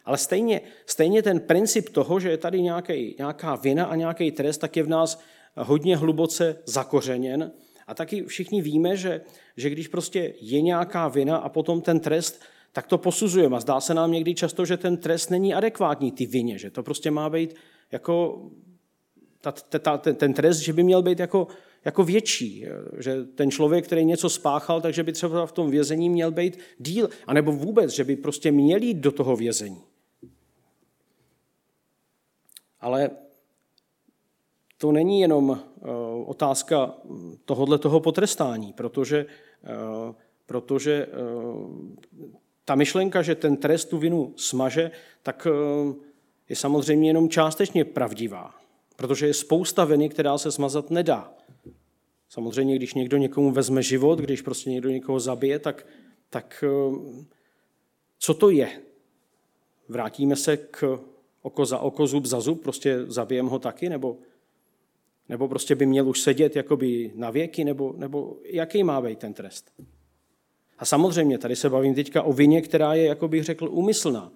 Ale 0.05 0.17
stejně, 0.17 0.61
stejně 0.85 1.23
ten 1.23 1.39
princip 1.39 1.89
toho, 1.89 2.19
že 2.19 2.29
je 2.29 2.37
tady 2.37 2.61
nějaký, 2.61 3.15
nějaká 3.17 3.55
vina 3.55 3.85
a 3.85 3.95
nějaký 3.95 4.31
trest, 4.31 4.57
tak 4.57 4.77
je 4.77 4.83
v 4.83 4.89
nás 4.89 5.19
hodně 5.57 5.97
hluboce 5.97 6.57
zakořeněn. 6.65 7.51
A 7.87 7.93
taky 7.93 8.23
všichni 8.23 8.61
víme, 8.61 8.97
že, 8.97 9.21
že 9.57 9.69
když 9.69 9.87
prostě 9.87 10.33
je 10.41 10.61
nějaká 10.61 11.07
vina 11.07 11.37
a 11.37 11.49
potom 11.49 11.81
ten 11.81 11.99
trest, 11.99 12.41
tak 12.71 12.87
to 12.87 12.97
posuzujeme. 12.97 13.57
A 13.57 13.59
zdá 13.59 13.81
se 13.81 13.93
nám 13.93 14.11
někdy 14.11 14.35
často, 14.35 14.65
že 14.65 14.77
ten 14.77 14.97
trest 14.97 15.29
není 15.29 15.53
adekvátní 15.53 16.11
ty 16.11 16.25
vině, 16.25 16.57
že 16.57 16.71
to 16.71 16.83
prostě 16.83 17.11
má 17.11 17.29
být 17.29 17.55
jako 17.91 18.45
ta, 19.51 19.79
ta, 19.79 19.97
ten, 19.97 20.15
ten 20.15 20.33
trest, 20.33 20.59
že 20.59 20.73
by 20.73 20.83
měl 20.83 21.01
být 21.01 21.19
jako, 21.19 21.47
jako 21.85 22.03
větší, 22.03 22.65
že 22.97 23.23
ten 23.23 23.51
člověk, 23.51 23.85
který 23.85 24.05
něco 24.05 24.29
spáchal, 24.29 24.81
takže 24.81 25.03
by 25.03 25.11
třeba 25.13 25.45
v 25.45 25.51
tom 25.51 25.71
vězení 25.71 26.09
měl 26.09 26.31
být 26.31 26.59
díl, 26.77 27.09
anebo 27.27 27.51
vůbec, 27.51 27.91
že 27.91 28.03
by 28.03 28.15
prostě 28.15 28.51
měl 28.51 28.81
jít 28.81 28.97
do 28.97 29.11
toho 29.11 29.35
vězení. 29.35 29.81
Ale 32.79 33.09
to 34.77 34.91
není 34.91 35.21
jenom 35.21 35.59
eh, 35.59 35.89
otázka 36.25 36.95
tohohle 37.45 37.77
toho 37.77 37.99
potrestání, 37.99 38.73
protože, 38.73 39.25
eh, 39.63 40.13
protože 40.45 41.07
eh, 41.07 41.15
ta 42.65 42.75
myšlenka, 42.75 43.21
že 43.21 43.35
ten 43.35 43.57
trest 43.57 43.85
tu 43.85 43.97
vinu 43.97 44.33
smaže, 44.35 44.91
tak 45.23 45.47
je 46.49 46.55
samozřejmě 46.55 47.09
jenom 47.09 47.29
částečně 47.29 47.85
pravdivá, 47.85 48.54
protože 48.95 49.27
je 49.27 49.33
spousta 49.33 49.85
viny, 49.85 50.09
která 50.09 50.37
se 50.37 50.51
smazat 50.51 50.89
nedá. 50.89 51.33
Samozřejmě, 52.29 52.75
když 52.75 52.93
někdo 52.93 53.17
někomu 53.17 53.51
vezme 53.51 53.83
život, 53.83 54.19
když 54.19 54.41
prostě 54.41 54.69
někdo 54.69 54.89
někoho 54.89 55.19
zabije, 55.19 55.59
tak, 55.59 55.87
tak 56.29 56.63
co 58.19 58.33
to 58.33 58.49
je? 58.49 58.81
Vrátíme 59.87 60.35
se 60.35 60.57
k 60.57 60.99
oko 61.41 61.65
za 61.65 61.79
oko, 61.79 62.07
zub 62.07 62.25
za 62.25 62.39
zub, 62.39 62.63
prostě 62.63 63.05
zabijem 63.05 63.45
ho 63.47 63.59
taky, 63.59 63.89
nebo, 63.89 64.17
nebo 65.29 65.47
prostě 65.47 65.75
by 65.75 65.85
měl 65.85 66.09
už 66.09 66.21
sedět 66.21 66.55
jakoby 66.55 67.11
na 67.15 67.29
věky, 67.29 67.63
nebo, 67.63 67.93
nebo 67.97 68.37
jaký 68.43 68.83
má 68.83 69.01
být 69.01 69.19
ten 69.19 69.33
trest. 69.33 69.71
A 70.77 70.85
samozřejmě, 70.85 71.37
tady 71.37 71.55
se 71.55 71.69
bavím 71.69 71.95
teďka 71.95 72.23
o 72.23 72.33
vině, 72.33 72.61
která 72.61 72.93
je, 72.93 73.05
jako 73.05 73.27
bych 73.27 73.43
řekl, 73.43 73.69
úmyslná. 73.71 74.31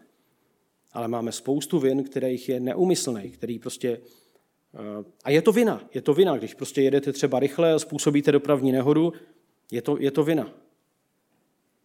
Ale 0.91 1.07
máme 1.07 1.31
spoustu 1.31 1.79
vin, 1.79 2.03
kterých 2.03 2.49
je 2.49 2.59
neumyslný, 2.59 3.29
který 3.29 3.59
prostě... 3.59 4.01
A 5.23 5.29
je 5.29 5.41
to 5.41 5.51
vina. 5.51 5.81
Je 5.93 6.01
to 6.01 6.13
vina, 6.13 6.37
když 6.37 6.53
prostě 6.53 6.81
jedete 6.81 7.13
třeba 7.13 7.39
rychle 7.39 7.73
a 7.73 7.79
způsobíte 7.79 8.31
dopravní 8.31 8.71
nehodu, 8.71 9.13
je 9.71 9.81
to, 9.81 9.97
je 9.99 10.11
to 10.11 10.23
vina. 10.23 10.53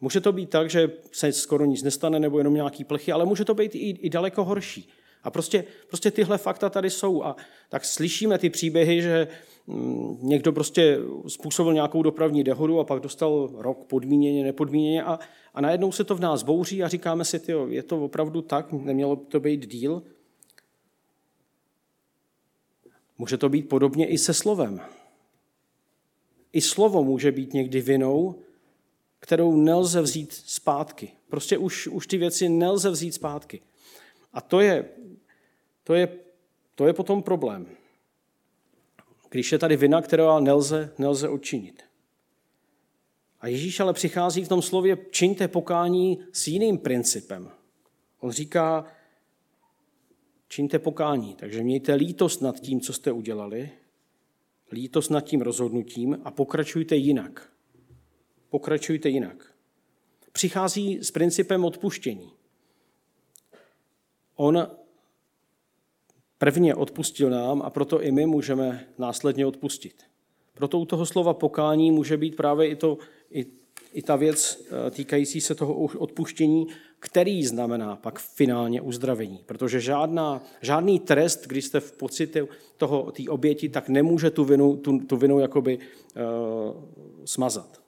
Může 0.00 0.20
to 0.20 0.32
být 0.32 0.50
tak, 0.50 0.70
že 0.70 0.90
se 1.12 1.32
skoro 1.32 1.64
nic 1.64 1.82
nestane 1.82 2.20
nebo 2.20 2.38
jenom 2.38 2.54
nějaký 2.54 2.84
plechy, 2.84 3.12
ale 3.12 3.24
může 3.24 3.44
to 3.44 3.54
být 3.54 3.74
i, 3.74 3.90
i 3.90 4.10
daleko 4.10 4.44
horší. 4.44 4.88
A 5.22 5.30
prostě, 5.30 5.64
prostě 5.88 6.10
tyhle 6.10 6.38
fakta 6.38 6.70
tady 6.70 6.90
jsou. 6.90 7.22
A 7.22 7.36
tak 7.68 7.84
slyšíme 7.84 8.38
ty 8.38 8.50
příběhy, 8.50 9.02
že 9.02 9.28
mm, 9.66 10.18
někdo 10.22 10.52
prostě 10.52 10.98
způsobil 11.28 11.72
nějakou 11.74 12.02
dopravní 12.02 12.44
dehodu 12.44 12.80
a 12.80 12.84
pak 12.84 13.02
dostal 13.02 13.50
rok 13.54 13.84
podmíněně, 13.84 14.44
nepodmíněně 14.44 15.02
a, 15.02 15.18
a 15.54 15.60
najednou 15.60 15.92
se 15.92 16.04
to 16.04 16.14
v 16.14 16.20
nás 16.20 16.42
bouří 16.42 16.82
a 16.82 16.88
říkáme 16.88 17.24
si, 17.24 17.38
tyjo, 17.38 17.68
je 17.68 17.82
to 17.82 18.04
opravdu 18.04 18.42
tak, 18.42 18.72
nemělo 18.72 19.16
to 19.16 19.40
být 19.40 19.66
díl. 19.66 20.02
Může 23.18 23.36
to 23.38 23.48
být 23.48 23.68
podobně 23.68 24.08
i 24.08 24.18
se 24.18 24.34
slovem. 24.34 24.80
I 26.52 26.60
slovo 26.60 27.04
může 27.04 27.32
být 27.32 27.52
někdy 27.52 27.80
vinou, 27.80 28.42
kterou 29.20 29.56
nelze 29.56 30.02
vzít 30.02 30.32
zpátky. 30.32 31.12
Prostě 31.28 31.58
už, 31.58 31.86
už 31.86 32.06
ty 32.06 32.16
věci 32.16 32.48
nelze 32.48 32.90
vzít 32.90 33.14
zpátky. 33.14 33.62
A 34.32 34.40
to 34.40 34.60
je, 34.60 34.88
to 35.84 35.94
je, 35.94 36.18
to 36.74 36.86
je 36.86 36.92
potom 36.92 37.22
problém. 37.22 37.66
Když 39.30 39.52
je 39.52 39.58
tady 39.58 39.76
vina, 39.76 40.02
kterou 40.02 40.40
nelze, 40.40 40.92
nelze 40.98 41.28
odčinit. 41.28 41.82
A 43.40 43.48
Ježíš 43.48 43.80
ale 43.80 43.92
přichází 43.92 44.44
v 44.44 44.48
tom 44.48 44.62
slově 44.62 44.98
čiňte 45.10 45.48
pokání 45.48 46.18
s 46.32 46.48
jiným 46.48 46.78
principem. 46.78 47.50
On 48.20 48.30
říká, 48.30 48.86
čiňte 50.54 50.78
pokání, 50.78 51.34
takže 51.34 51.62
mějte 51.62 51.94
lítost 51.94 52.42
nad 52.42 52.60
tím, 52.60 52.80
co 52.80 52.92
jste 52.92 53.12
udělali, 53.12 53.70
lítost 54.72 55.10
nad 55.10 55.20
tím 55.20 55.40
rozhodnutím 55.40 56.18
a 56.24 56.30
pokračujte 56.30 56.96
jinak. 56.96 57.52
Pokračujte 58.50 59.08
jinak. 59.08 59.54
Přichází 60.32 60.98
s 60.98 61.10
principem 61.10 61.64
odpuštění. 61.64 62.32
On 64.36 64.66
prvně 66.38 66.74
odpustil 66.74 67.30
nám 67.30 67.62
a 67.62 67.70
proto 67.70 68.02
i 68.02 68.12
my 68.12 68.26
můžeme 68.26 68.88
následně 68.98 69.46
odpustit. 69.46 70.02
Proto 70.54 70.78
u 70.78 70.84
toho 70.84 71.06
slova 71.06 71.34
pokání 71.34 71.90
může 71.90 72.16
být 72.16 72.36
právě 72.36 72.68
i, 72.68 72.76
to, 72.76 72.98
i, 73.30 73.46
i 73.94 74.02
ta 74.02 74.16
věc 74.16 74.66
eh, 74.66 74.90
týkající 74.90 75.40
se 75.40 75.54
toho 75.54 75.74
odpuštění, 75.74 76.66
který 76.98 77.46
znamená 77.46 77.96
pak 77.96 78.18
finálně 78.18 78.80
uzdravení. 78.80 79.40
Protože 79.46 79.80
žádná, 79.80 80.42
žádný 80.60 81.00
trest, 81.00 81.46
když 81.46 81.64
jste 81.64 81.80
v 81.80 81.92
pocitu 81.92 82.48
toho, 82.76 83.12
té 83.12 83.22
oběti, 83.28 83.68
tak 83.68 83.88
nemůže 83.88 84.30
tu 84.30 84.44
vinu, 84.44 84.76
tu, 84.76 84.98
tu 84.98 85.16
vinu 85.16 85.38
jakoby 85.38 85.78
uh, 85.78 86.84
smazat. 87.24 87.82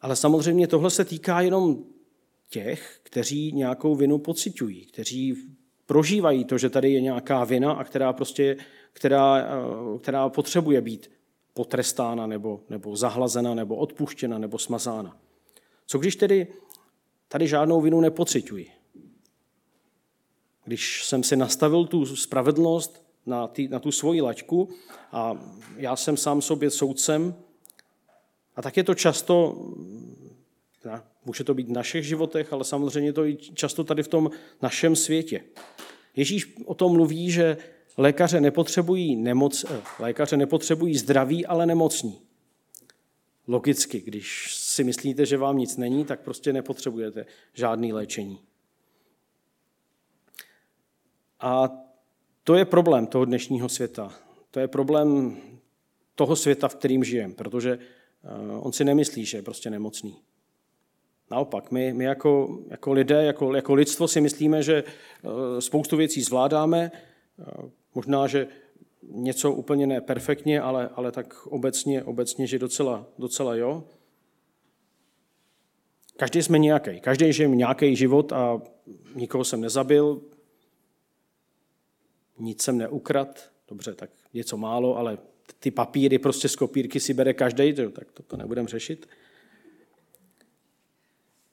Ale 0.00 0.16
samozřejmě 0.16 0.66
tohle 0.66 0.90
se 0.90 1.04
týká 1.04 1.40
jenom 1.40 1.84
těch, 2.50 3.00
kteří 3.02 3.52
nějakou 3.52 3.94
vinu 3.94 4.18
pocitují, 4.18 4.86
kteří 4.86 5.36
prožívají 5.86 6.44
to, 6.44 6.58
že 6.58 6.70
tady 6.70 6.92
je 6.92 7.00
nějaká 7.00 7.44
vina 7.44 7.72
a 7.72 7.84
která, 7.84 8.12
prostě, 8.12 8.56
která, 8.92 9.38
eh, 9.38 9.98
která 9.98 10.28
potřebuje 10.28 10.80
být 10.80 11.10
potrestána 11.56 12.26
nebo, 12.26 12.60
nebo 12.68 12.96
zahlazena 12.96 13.54
nebo 13.54 13.76
odpuštěna 13.76 14.38
nebo 14.38 14.58
smazána. 14.58 15.16
Co 15.86 15.98
když 15.98 16.16
tedy 16.16 16.46
tady 17.28 17.48
žádnou 17.48 17.80
vinu 17.80 18.00
nepocituji? 18.00 18.70
Když 20.64 21.04
jsem 21.04 21.22
si 21.22 21.36
nastavil 21.36 21.86
tu 21.86 22.16
spravedlnost 22.16 23.02
na, 23.26 23.46
tý, 23.46 23.68
na 23.68 23.78
tu 23.78 23.92
svoji 23.92 24.20
laťku 24.20 24.68
a 25.12 25.38
já 25.76 25.96
jsem 25.96 26.16
sám 26.16 26.42
sobě 26.42 26.70
soudcem, 26.70 27.34
a 28.56 28.62
tak 28.62 28.76
je 28.76 28.84
to 28.84 28.94
často 28.94 29.56
Může 31.26 31.44
to 31.44 31.54
být 31.54 31.68
v 31.68 31.72
našich 31.72 32.04
životech, 32.04 32.52
ale 32.52 32.64
samozřejmě 32.64 33.12
to 33.12 33.26
i 33.26 33.36
často 33.36 33.84
tady 33.84 34.02
v 34.02 34.08
tom 34.08 34.30
našem 34.62 34.96
světě. 34.96 35.44
Ježíš 36.16 36.54
o 36.64 36.74
tom 36.74 36.92
mluví, 36.92 37.30
že 37.30 37.56
lékaře 37.96 38.40
nepotřebují, 38.40 39.16
nemoc, 39.16 39.64
eh, 39.70 39.82
lékaře 39.98 40.36
nepotřebují 40.36 40.98
zdraví, 40.98 41.46
ale 41.46 41.66
nemocní. 41.66 42.20
Logicky, 43.48 44.00
když 44.00 44.56
si 44.56 44.84
myslíte, 44.84 45.26
že 45.26 45.36
vám 45.36 45.58
nic 45.58 45.76
není, 45.76 46.04
tak 46.04 46.20
prostě 46.20 46.52
nepotřebujete 46.52 47.26
žádný 47.54 47.92
léčení. 47.92 48.40
A 51.40 51.70
to 52.44 52.54
je 52.54 52.64
problém 52.64 53.06
toho 53.06 53.24
dnešního 53.24 53.68
světa. 53.68 54.12
To 54.50 54.60
je 54.60 54.68
problém 54.68 55.36
toho 56.14 56.36
světa, 56.36 56.68
v 56.68 56.74
kterým 56.74 57.04
žijeme, 57.04 57.34
protože 57.34 57.78
eh, 57.78 58.58
on 58.60 58.72
si 58.72 58.84
nemyslí, 58.84 59.24
že 59.24 59.38
je 59.38 59.42
prostě 59.42 59.70
nemocný. 59.70 60.22
Naopak, 61.30 61.70
my, 61.70 61.92
my 61.92 62.04
jako, 62.04 62.58
jako 62.68 62.92
lidé, 62.92 63.24
jako, 63.24 63.54
jako 63.54 63.74
lidstvo 63.74 64.08
si 64.08 64.20
myslíme, 64.20 64.62
že 64.62 64.84
eh, 64.84 65.60
spoustu 65.60 65.96
věcí 65.96 66.22
zvládáme, 66.22 66.90
možná, 67.96 68.26
že 68.26 68.48
něco 69.02 69.52
úplně 69.52 69.86
ne 69.86 70.00
perfektně, 70.00 70.60
ale, 70.60 70.88
ale 70.94 71.12
tak 71.12 71.46
obecně, 71.46 72.04
obecně, 72.04 72.46
že 72.46 72.58
docela, 72.58 73.06
docela 73.18 73.54
jo. 73.54 73.84
Každý 76.16 76.42
jsme 76.42 76.58
nějaký. 76.58 77.00
Každý 77.00 77.32
žijeme 77.32 77.56
nějaký 77.56 77.96
život 77.96 78.32
a 78.32 78.62
nikoho 79.14 79.44
jsem 79.44 79.60
nezabil, 79.60 80.22
nic 82.38 82.62
jsem 82.62 82.78
neukrad, 82.78 83.50
dobře, 83.68 83.94
tak 83.94 84.10
něco 84.34 84.56
málo, 84.56 84.96
ale 84.96 85.18
ty 85.60 85.70
papíry 85.70 86.18
prostě 86.18 86.48
z 86.48 86.56
kopírky 86.56 87.00
si 87.00 87.14
bere 87.14 87.34
každý, 87.34 87.72
tak 87.72 88.12
to, 88.12 88.22
to 88.22 88.36
nebudeme 88.36 88.68
řešit. 88.68 89.08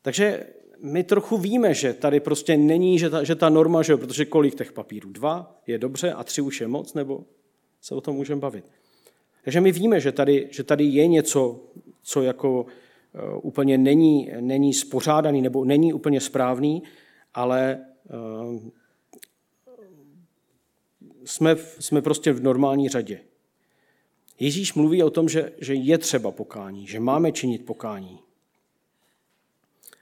Takže 0.01 0.47
my 0.83 1.03
trochu 1.03 1.37
víme, 1.37 1.73
že 1.73 1.93
tady 1.93 2.19
prostě 2.19 2.57
není, 2.57 2.99
že 2.99 3.09
ta, 3.09 3.23
že 3.23 3.35
ta 3.35 3.49
norma, 3.49 3.81
že 3.81 3.97
protože 3.97 4.25
kolik 4.25 4.55
těch 4.55 4.71
papírů? 4.71 5.11
Dva 5.11 5.61
je 5.67 5.77
dobře 5.77 6.13
a 6.13 6.23
tři 6.23 6.41
už 6.41 6.61
je 6.61 6.67
moc, 6.67 6.93
nebo 6.93 7.25
se 7.81 7.95
o 7.95 8.01
tom 8.01 8.15
můžeme 8.15 8.41
bavit. 8.41 8.65
Takže 9.43 9.61
my 9.61 9.71
víme, 9.71 9.99
že 9.99 10.11
tady, 10.11 10.47
že 10.51 10.63
tady 10.63 10.83
je 10.83 11.07
něco, 11.07 11.63
co 12.01 12.21
jako 12.21 12.65
eh, 13.15 13.37
úplně 13.41 13.77
není, 13.77 14.31
není 14.39 14.73
spořádaný 14.73 15.41
nebo 15.41 15.65
není 15.65 15.93
úplně 15.93 16.21
správný, 16.21 16.83
ale 17.33 17.85
uh, 18.13 18.69
jsme, 21.25 21.55
jsme 21.79 22.01
prostě 22.01 22.33
v 22.33 22.43
normální 22.43 22.89
řadě. 22.89 23.19
Ježíš 24.39 24.73
mluví 24.73 25.03
o 25.03 25.09
tom, 25.09 25.29
že, 25.29 25.51
že 25.61 25.73
je 25.73 25.97
třeba 25.97 26.31
pokání, 26.31 26.87
že 26.87 26.99
máme 26.99 27.31
činit 27.31 27.65
pokání. 27.65 28.19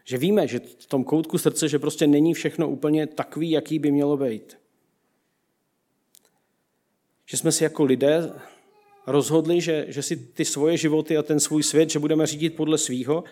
Že 0.03 0.17
víme, 0.17 0.47
že 0.47 0.59
v 0.59 0.85
tom 0.85 1.03
koutku 1.03 1.37
srdce, 1.37 1.69
že 1.69 1.79
prostě 1.79 2.07
není 2.07 2.33
všechno 2.33 2.69
úplně 2.69 3.07
takový, 3.07 3.51
jaký 3.51 3.79
by 3.79 3.91
mělo 3.91 4.17
být. 4.17 4.57
Že 7.25 7.37
jsme 7.37 7.51
si 7.51 7.63
jako 7.63 7.83
lidé 7.83 8.33
rozhodli, 9.07 9.61
že, 9.61 9.85
že 9.87 10.03
si 10.03 10.15
ty 10.15 10.45
svoje 10.45 10.77
životy 10.77 11.17
a 11.17 11.23
ten 11.23 11.39
svůj 11.39 11.63
svět, 11.63 11.89
že 11.89 11.99
budeme 11.99 12.27
řídit 12.27 12.55
podle 12.55 12.77
svýho 12.77 13.23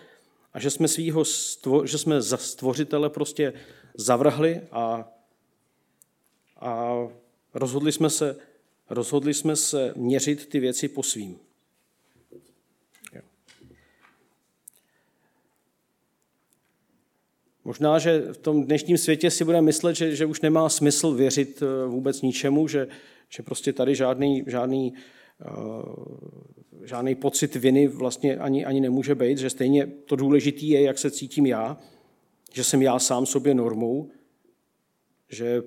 a 0.52 0.60
že 0.60 0.70
jsme, 0.70 0.88
svýho 0.88 1.24
stvo, 1.24 1.86
že 1.86 1.98
jsme 1.98 2.22
za 2.22 2.36
stvořitele 2.36 3.10
prostě 3.10 3.52
zavrhli 3.94 4.60
a, 4.72 5.12
a 6.60 6.94
rozhodli, 7.54 7.92
jsme 7.92 8.10
se, 8.10 8.36
rozhodli 8.90 9.34
jsme 9.34 9.56
se 9.56 9.92
měřit 9.96 10.46
ty 10.46 10.60
věci 10.60 10.88
po 10.88 11.02
svým. 11.02 11.38
Možná, 17.64 17.98
že 17.98 18.32
v 18.32 18.36
tom 18.36 18.64
dnešním 18.64 18.98
světě 18.98 19.30
si 19.30 19.44
budeme 19.44 19.64
myslet, 19.64 19.96
že, 19.96 20.16
že 20.16 20.26
už 20.26 20.40
nemá 20.40 20.68
smysl 20.68 21.14
věřit 21.14 21.62
eh, 21.62 21.86
vůbec 21.86 22.22
ničemu, 22.22 22.68
že, 22.68 22.88
že 23.28 23.42
prostě 23.42 23.72
tady 23.72 23.94
žádný, 23.94 24.44
žádný, 24.46 24.92
uh, 25.56 26.84
žádný 26.84 27.14
pocit 27.14 27.54
viny 27.54 27.88
vlastně 27.88 28.36
ani, 28.36 28.64
ani 28.64 28.80
nemůže 28.80 29.14
být, 29.14 29.38
že 29.38 29.50
stejně 29.50 29.86
to 29.86 30.16
důležité 30.16 30.64
je, 30.64 30.82
jak 30.82 30.98
se 30.98 31.10
cítím 31.10 31.46
já, 31.46 31.78
že 32.52 32.64
jsem 32.64 32.82
já 32.82 32.98
sám 32.98 33.26
sobě 33.26 33.54
normou, 33.54 34.10
že 35.28 35.62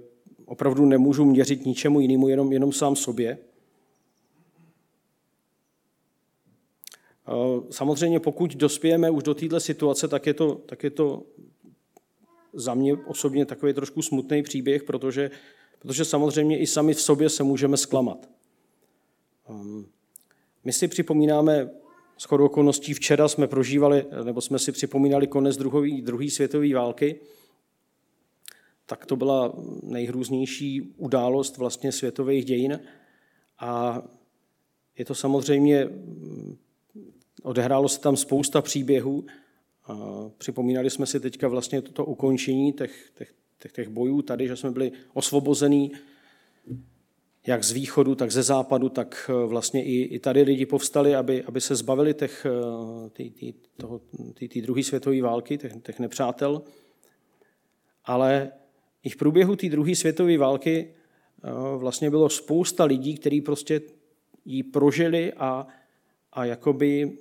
opravdu 0.46 0.86
nemůžu 0.86 1.26
měřit 1.26 1.66
ničemu 1.66 2.00
jinému, 2.00 2.28
jenom, 2.28 2.54
jenom 2.54 2.72
sám 2.72 2.96
sobě. 2.96 3.38
Eh, 7.28 7.62
samozřejmě, 7.70 8.20
pokud 8.20 8.56
dospějeme 8.56 9.10
už 9.10 9.24
do 9.24 9.34
této 9.34 9.60
situace, 9.60 10.08
tak 10.08 10.28
je 10.28 10.34
to, 10.34 10.56
tak 10.56 10.84
je 10.84 10.90
to 10.90 11.24
za 12.54 12.74
mě 12.74 12.94
osobně 12.94 13.46
takový 13.46 13.74
trošku 13.74 14.02
smutný 14.02 14.44
příběh, 14.44 14.84
protože, 14.84 15.32
protože 15.80 16.06
samozřejmě 16.06 16.60
i 16.60 16.68
sami 16.68 16.94
v 16.94 17.02
sobě 17.02 17.30
se 17.30 17.44
můžeme 17.44 17.78
zklamat. 17.78 18.30
Um, 19.50 19.88
my 20.64 20.74
si 20.74 20.88
připomínáme, 20.88 21.70
s 22.18 22.24
chodou 22.24 22.46
okolností 22.46 22.94
včera 22.94 23.28
jsme 23.28 23.48
prožívali, 23.48 24.06
nebo 24.24 24.42
jsme 24.42 24.60
si 24.60 24.72
připomínali 24.72 25.28
konec 25.28 25.58
druhé 26.02 26.30
světové 26.30 26.74
války, 26.74 27.20
tak 28.86 29.06
to 29.06 29.16
byla 29.16 29.54
nejhrůznější 29.84 30.82
událost 30.98 31.58
vlastně 31.58 31.92
světových 31.92 32.46
dějin. 32.46 32.80
A 33.60 34.02
je 34.98 35.06
to 35.06 35.16
samozřejmě, 35.16 35.90
odehrálo 37.44 37.90
se 37.90 38.00
tam 38.00 38.18
spousta 38.18 38.62
příběhů, 38.62 39.26
Připomínali 40.38 40.90
jsme 40.90 41.06
si 41.06 41.20
teďka 41.20 41.48
vlastně 41.48 41.82
toto 41.82 42.06
ukončení 42.06 42.74
těch, 42.74 43.12
těch, 43.18 43.34
těch, 43.60 43.72
těch 43.72 43.90
bojů 43.90 44.22
tady, 44.22 44.48
že 44.48 44.56
jsme 44.56 44.72
byli 44.72 44.92
osvobození 45.14 45.92
jak 47.48 47.64
z 47.64 47.72
východu, 47.72 48.16
tak 48.16 48.32
ze 48.32 48.44
západu, 48.44 48.90
tak 48.90 49.30
eh, 49.30 49.48
vlastně 49.48 49.84
i, 49.84 50.02
i 50.02 50.20
tady 50.20 50.42
lidi 50.42 50.66
povstali, 50.66 51.16
aby, 51.16 51.44
aby 51.44 51.62
se 51.62 51.76
zbavili 51.76 52.14
těch, 52.14 52.46
té 54.54 54.62
druhé 54.62 54.84
světové 54.84 55.22
války, 55.22 55.58
těch, 55.58 55.74
těch 55.84 56.00
nepřátel. 56.00 56.62
Ale 58.06 58.52
i 59.04 59.10
v 59.10 59.16
průběhu 59.16 59.56
té 59.56 59.70
druhé 59.70 59.96
světové 59.96 60.38
války 60.38 60.88
eh, 61.44 61.50
vlastně 61.78 62.10
bylo 62.10 62.30
spousta 62.30 62.84
lidí, 62.84 63.16
kteří 63.16 63.42
prostě 63.42 63.82
ji 64.46 64.64
prožili 64.64 65.34
a, 65.34 65.68
a 66.34 66.46
jakoby 66.46 67.18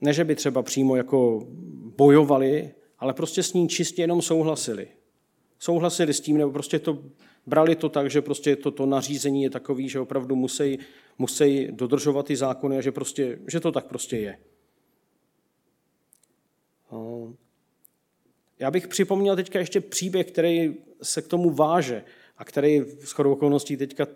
ne, 0.00 0.12
že 0.12 0.24
by 0.24 0.34
třeba 0.34 0.62
přímo 0.62 0.96
jako 0.96 1.46
bojovali, 1.96 2.70
ale 2.98 3.14
prostě 3.14 3.42
s 3.42 3.52
ní 3.52 3.68
čistě 3.68 4.02
jenom 4.02 4.22
souhlasili. 4.22 4.88
Souhlasili 5.58 6.14
s 6.14 6.20
tím, 6.20 6.38
nebo 6.38 6.52
prostě 6.52 6.78
to 6.78 7.02
brali 7.46 7.76
to 7.76 7.88
tak, 7.88 8.10
že 8.10 8.22
prostě 8.22 8.56
to, 8.56 8.70
to 8.70 8.86
nařízení 8.86 9.42
je 9.42 9.50
takový, 9.50 9.88
že 9.88 10.00
opravdu 10.00 10.36
musí, 10.36 10.78
musí 11.18 11.68
dodržovat 11.70 12.26
ty 12.26 12.36
zákony 12.36 12.78
a 12.78 12.80
že, 12.80 12.92
prostě, 12.92 13.38
že 13.48 13.60
to 13.60 13.72
tak 13.72 13.86
prostě 13.86 14.16
je. 14.16 14.38
Já 18.58 18.70
bych 18.70 18.88
připomněl 18.88 19.36
teďka 19.36 19.58
ještě 19.58 19.80
příběh, 19.80 20.26
který 20.26 20.74
se 21.02 21.22
k 21.22 21.28
tomu 21.28 21.50
váže 21.50 22.04
a 22.38 22.44
který 22.44 22.80
s 22.80 23.10
chodou 23.10 23.32
okolností 23.32 23.76
teďka 23.76 24.06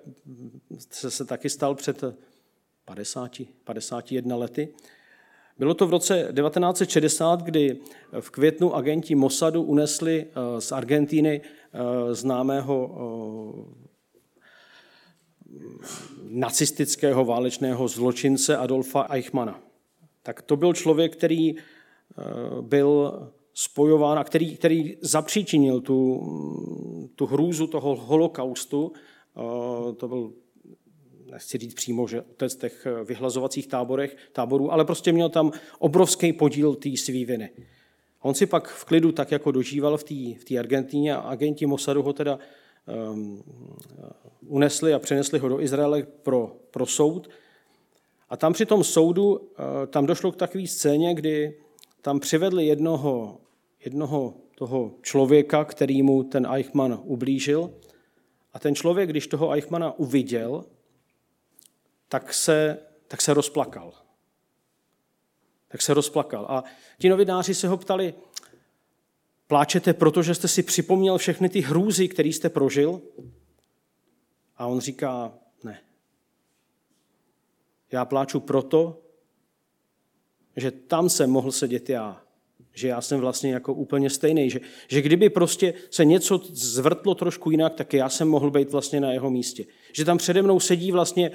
se, 0.90 1.10
se 1.10 1.24
taky 1.24 1.50
stal 1.50 1.74
před 1.74 2.04
50, 2.84 3.40
51 3.64 4.36
lety. 4.36 4.68
Bylo 5.58 5.74
to 5.74 5.86
v 5.86 5.90
roce 5.90 6.14
1960, 6.14 7.42
kdy 7.42 7.78
v 8.20 8.30
květnu 8.30 8.74
agenti 8.74 9.14
Mossadu 9.14 9.62
unesli 9.62 10.26
eh, 10.26 10.60
z 10.60 10.72
Argentíny 10.72 11.40
eh, 11.40 12.14
známého 12.14 12.90
eh, 12.90 13.84
nacistického 16.28 17.24
válečného 17.24 17.88
zločince 17.88 18.56
Adolfa 18.56 19.06
Eichmana. 19.10 19.60
Tak 20.22 20.42
to 20.42 20.56
byl 20.56 20.72
člověk, 20.72 21.16
který 21.16 21.54
byl 22.60 23.22
spojován 23.54 24.18
a 24.18 24.24
který, 24.24 24.56
který 24.56 24.96
zapříčinil 25.00 25.80
tu, 25.80 26.20
tu 27.14 27.26
hrůzu 27.26 27.66
toho 27.66 27.96
holokaustu. 27.96 28.92
To 29.96 30.08
byl 30.08 30.32
nechci 31.34 31.58
říct 31.58 31.74
přímo, 31.74 32.08
že 32.08 32.20
otec 32.20 32.56
těch 32.56 32.86
eh, 32.86 33.04
vyhlazovacích 33.04 33.66
táborech, 33.66 34.16
táborů, 34.32 34.72
ale 34.72 34.84
prostě 34.84 35.12
měl 35.12 35.28
tam 35.28 35.52
obrovský 35.78 36.32
podíl 36.32 36.74
té 36.74 36.96
svý 36.96 37.24
viny. 37.24 37.50
On 38.20 38.34
si 38.34 38.46
pak 38.46 38.68
v 38.68 38.84
klidu 38.84 39.12
tak 39.12 39.32
jako 39.32 39.52
dožíval 39.52 39.96
v 39.96 40.04
té 40.04 40.14
v 40.14 40.58
Argentíně 40.58 41.16
a 41.16 41.20
agenti 41.20 41.66
Mossadu 41.66 42.02
ho 42.02 42.12
teda 42.12 42.38
um, 43.12 43.42
unesli 44.46 44.94
a 44.94 44.98
přenesli 44.98 45.38
ho 45.38 45.48
do 45.48 45.60
Izraele 45.60 46.02
pro, 46.22 46.56
pro 46.70 46.86
soud. 46.86 47.28
A 48.28 48.36
tam 48.36 48.52
při 48.52 48.66
tom 48.66 48.84
soudu, 48.84 49.32
uh, 49.32 49.38
tam 49.86 50.06
došlo 50.06 50.32
k 50.32 50.36
takové 50.36 50.66
scéně, 50.66 51.14
kdy 51.14 51.58
tam 52.02 52.20
přivedli 52.20 52.66
jednoho, 52.66 53.40
jednoho 53.84 54.34
toho 54.54 54.94
člověka, 55.02 55.64
který 55.64 56.02
mu 56.02 56.22
ten 56.22 56.46
Eichmann 56.46 56.98
ublížil. 57.02 57.70
A 58.52 58.58
ten 58.58 58.74
člověk, 58.74 59.10
když 59.10 59.26
toho 59.26 59.52
Eichmana 59.52 59.98
uviděl, 59.98 60.64
tak 62.08 62.34
se, 62.34 62.78
tak 63.08 63.22
se 63.22 63.34
rozplakal. 63.34 63.92
Tak 65.68 65.82
se 65.82 65.94
rozplakal. 65.94 66.46
A 66.48 66.64
ti 66.98 67.08
novináři 67.08 67.54
se 67.54 67.68
ho 67.68 67.76
ptali, 67.76 68.14
pláčete, 69.46 69.92
protože 69.92 70.34
jste 70.34 70.48
si 70.48 70.62
připomněl 70.62 71.18
všechny 71.18 71.48
ty 71.48 71.60
hrůzy, 71.60 72.08
které 72.08 72.28
jste 72.28 72.48
prožil? 72.48 73.02
A 74.56 74.66
on 74.66 74.80
říká, 74.80 75.32
ne. 75.64 75.80
Já 77.92 78.04
pláču 78.04 78.40
proto, 78.40 79.02
že 80.56 80.70
tam 80.70 81.08
jsem 81.08 81.30
mohl 81.30 81.52
sedět 81.52 81.90
já. 81.90 82.22
Že 82.72 82.88
já 82.88 83.00
jsem 83.00 83.20
vlastně 83.20 83.52
jako 83.52 83.74
úplně 83.74 84.10
stejný. 84.10 84.50
Že, 84.50 84.60
že 84.88 85.02
kdyby 85.02 85.30
prostě 85.30 85.74
se 85.90 86.04
něco 86.04 86.40
zvrtlo 86.52 87.14
trošku 87.14 87.50
jinak, 87.50 87.74
tak 87.74 87.92
já 87.92 88.08
jsem 88.08 88.28
mohl 88.28 88.50
být 88.50 88.70
vlastně 88.70 89.00
na 89.00 89.12
jeho 89.12 89.30
místě. 89.30 89.64
Že 89.92 90.04
tam 90.04 90.18
přede 90.18 90.42
mnou 90.42 90.60
sedí 90.60 90.92
vlastně 90.92 91.30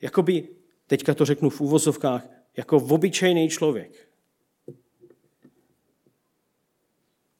jakoby, 0.00 0.48
teďka 0.86 1.14
to 1.14 1.24
řeknu 1.24 1.50
v 1.50 1.60
úvozovkách, 1.60 2.28
jako 2.56 2.76
obyčejný 2.76 3.48
člověk. 3.48 4.08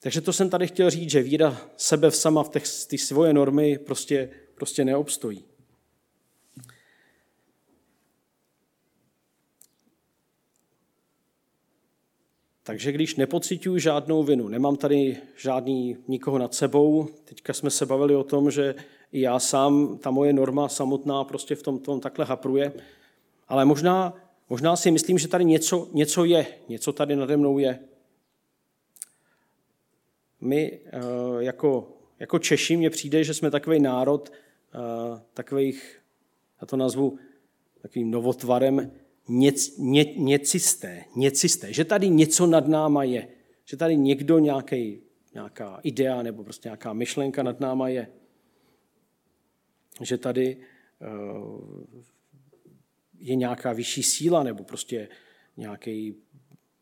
Takže 0.02 0.20
to 0.20 0.32
jsem 0.32 0.50
tady 0.50 0.66
chtěl 0.66 0.90
říct, 0.90 1.10
že 1.10 1.22
víra 1.22 1.60
sebe 1.76 2.10
v 2.10 2.16
sama 2.16 2.42
v 2.42 2.48
těch, 2.48 2.64
ty 2.88 2.98
svoje 2.98 3.32
normy 3.32 3.78
prostě, 3.78 4.30
prostě 4.54 4.84
neobstojí. 4.84 5.44
Takže 12.62 12.92
když 12.92 13.16
nepocituju 13.16 13.78
žádnou 13.78 14.22
vinu, 14.22 14.48
nemám 14.48 14.76
tady 14.76 15.18
žádný 15.36 15.96
nikoho 16.08 16.38
nad 16.38 16.54
sebou, 16.54 17.08
teďka 17.24 17.52
jsme 17.52 17.70
se 17.70 17.86
bavili 17.86 18.16
o 18.16 18.24
tom, 18.24 18.50
že 18.50 18.74
i 19.12 19.20
já 19.20 19.38
sám, 19.38 19.98
ta 19.98 20.10
moje 20.10 20.32
norma 20.32 20.68
samotná 20.68 21.24
prostě 21.24 21.54
v 21.54 21.62
tom, 21.62 21.78
tom 21.78 22.00
takhle 22.00 22.24
hapruje, 22.24 22.72
ale 23.48 23.64
možná, 23.64 24.14
možná 24.48 24.76
si 24.76 24.90
myslím, 24.90 25.18
že 25.18 25.28
tady 25.28 25.44
něco, 25.44 25.88
něco 25.92 26.24
je, 26.24 26.46
něco 26.68 26.92
tady 26.92 27.16
nade 27.16 27.36
mnou 27.36 27.58
je. 27.58 27.78
my 30.40 30.80
eh, 30.84 31.00
jako, 31.38 31.96
jako 32.18 32.38
Češi, 32.38 32.76
mně 32.76 32.90
přijde, 32.90 33.24
že 33.24 33.34
jsme 33.34 33.50
takový 33.50 33.80
národ 33.80 34.32
eh, 34.32 35.20
takových, 35.34 36.00
já 36.60 36.66
to 36.66 36.76
nazvu 36.76 37.18
takovým 37.82 38.10
novotvarem, 38.10 38.90
něc, 39.28 39.76
ně, 39.78 40.04
něcisté, 40.04 41.04
něcisté, 41.16 41.72
že 41.72 41.84
tady 41.84 42.08
něco 42.08 42.46
nad 42.46 42.68
náma 42.68 43.04
je, 43.04 43.28
že 43.64 43.76
tady 43.76 43.96
někdo 43.96 44.38
nějaký, 44.38 45.00
nějaká 45.34 45.80
idea 45.82 46.22
nebo 46.22 46.44
prostě 46.44 46.68
nějaká 46.68 46.92
myšlenka 46.92 47.42
nad 47.42 47.60
náma 47.60 47.88
je. 47.88 48.08
Že 50.00 50.18
tady 50.18 50.56
uh, 50.56 51.84
je 53.18 53.34
nějaká 53.34 53.72
vyšší 53.72 54.02
síla 54.02 54.42
nebo 54.42 54.64
prostě 54.64 55.08
nějaký, 55.56 56.14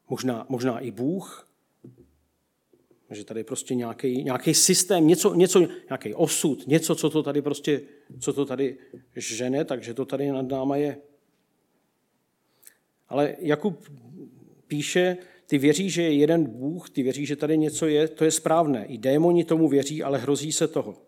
možná, 0.09 0.47
možná 0.49 0.79
i 0.79 0.91
Bůh, 0.91 1.49
že 3.11 3.25
tady 3.25 3.45
prostě 3.45 3.75
nějaký, 3.75 4.23
nějaký 4.25 4.55
systém, 4.55 5.07
něco, 5.07 5.35
něco, 5.35 5.69
nějaký 5.89 6.15
osud, 6.15 6.67
něco, 6.67 6.95
co 6.95 7.11
to 7.11 7.23
tady 7.23 7.43
prostě, 7.43 7.81
co 8.21 8.33
to 8.33 8.47
tady 8.47 8.79
žene, 9.17 9.65
takže 9.65 9.95
to 9.95 10.05
tady 10.05 10.31
nad 10.31 10.49
náma 10.49 10.77
je. 10.77 10.97
Ale 13.09 13.37
Jakub 13.39 13.89
píše, 14.67 15.17
ty 15.47 15.59
věří, 15.59 15.91
že 15.91 16.03
je 16.03 16.13
jeden 16.13 16.45
Bůh, 16.45 16.91
ty 16.91 17.03
věří, 17.03 17.27
že 17.27 17.37
tady 17.37 17.59
něco 17.59 17.87
je, 17.87 18.09
to 18.09 18.25
je 18.25 18.31
správné. 18.31 18.87
I 18.87 18.99
démoni 18.99 19.45
tomu 19.45 19.69
věří, 19.69 20.03
ale 20.03 20.19
hrozí 20.19 20.53
se 20.53 20.69
toho. 20.69 21.08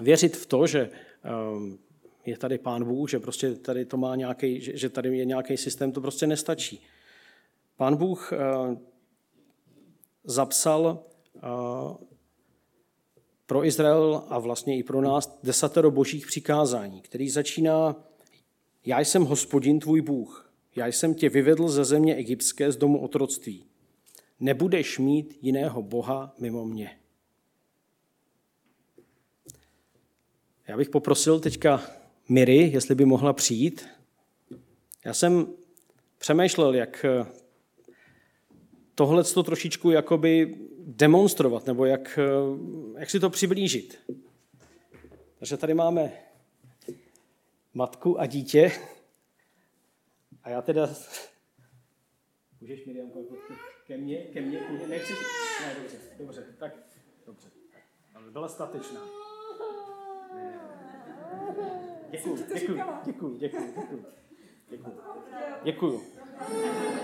Věřit 0.00 0.36
v 0.36 0.46
to, 0.46 0.66
že 0.66 0.90
ehm, 1.22 1.78
je 2.26 2.38
tady 2.38 2.58
pán 2.58 2.84
Bůh, 2.84 3.10
že 3.10 3.18
prostě 3.18 3.54
tady 3.54 3.84
to 3.84 3.96
má 3.96 4.16
nějaký, 4.16 4.60
že 4.60 4.88
tady 4.88 5.18
je 5.18 5.24
nějaký 5.24 5.56
systém, 5.56 5.92
to 5.92 6.00
prostě 6.00 6.26
nestačí. 6.26 6.82
Pán 7.76 7.96
Bůh 7.96 8.32
ehm, 8.32 8.78
zapsal 10.24 11.02
ehm, 11.34 11.96
pro 13.46 13.64
Izrael 13.64 14.22
a 14.28 14.38
vlastně 14.38 14.78
i 14.78 14.82
pro 14.82 15.00
nás 15.00 15.38
desatero 15.42 15.90
božích 15.90 16.26
přikázání, 16.26 17.00
který 17.00 17.30
začíná 17.30 17.96
já 18.86 19.00
jsem 19.00 19.24
hospodin 19.24 19.80
tvůj 19.80 20.00
Bůh, 20.00 20.52
já 20.76 20.86
jsem 20.86 21.14
tě 21.14 21.28
vyvedl 21.28 21.68
ze 21.68 21.84
země 21.84 22.14
egyptské 22.14 22.72
z 22.72 22.76
domu 22.76 23.00
otroctví. 23.00 23.64
Nebudeš 24.40 24.98
mít 24.98 25.38
jiného 25.42 25.82
Boha 25.82 26.34
mimo 26.38 26.64
mě. 26.64 26.90
Já 30.70 30.76
bych 30.76 30.90
poprosil 30.90 31.40
teďka 31.40 31.82
Miri, 32.28 32.56
jestli 32.56 32.94
by 32.94 33.04
mohla 33.04 33.32
přijít. 33.32 33.88
Já 35.04 35.14
jsem 35.14 35.46
přemýšlel, 36.18 36.74
jak 36.74 37.06
tohle 38.94 39.24
to 39.24 39.42
trošičku 39.42 39.90
jakoby 39.90 40.58
demonstrovat, 40.78 41.66
nebo 41.66 41.84
jak, 41.84 42.18
jak 42.98 43.10
si 43.10 43.20
to 43.20 43.30
přiblížit. 43.30 43.98
Takže 45.38 45.56
tady 45.56 45.74
máme 45.74 46.12
matku 47.74 48.20
a 48.20 48.26
dítě. 48.26 48.72
A 50.42 50.50
já 50.50 50.62
teda... 50.62 50.90
Můžeš, 52.60 52.84
Miriam, 52.86 53.10
ke 53.86 53.96
mně, 53.96 54.16
ke 54.18 54.40
mně, 54.40 54.58
ke 54.58 54.72
mně. 54.72 54.86
Ne, 54.88 55.76
dobře, 55.82 55.98
dobře, 56.18 56.44
tak, 56.58 56.72
dobře. 57.26 57.48
Ale 58.14 58.30
byla 58.30 58.48
statečná. 58.48 59.29
Děkuju, 62.10 62.36
děkuju, 62.54 62.78
děkuju, 63.04 63.36
děkuju, 63.38 63.72
děkuju. 63.76 64.04
Děkuju. 64.70 65.00
Děkuju. 65.64 66.02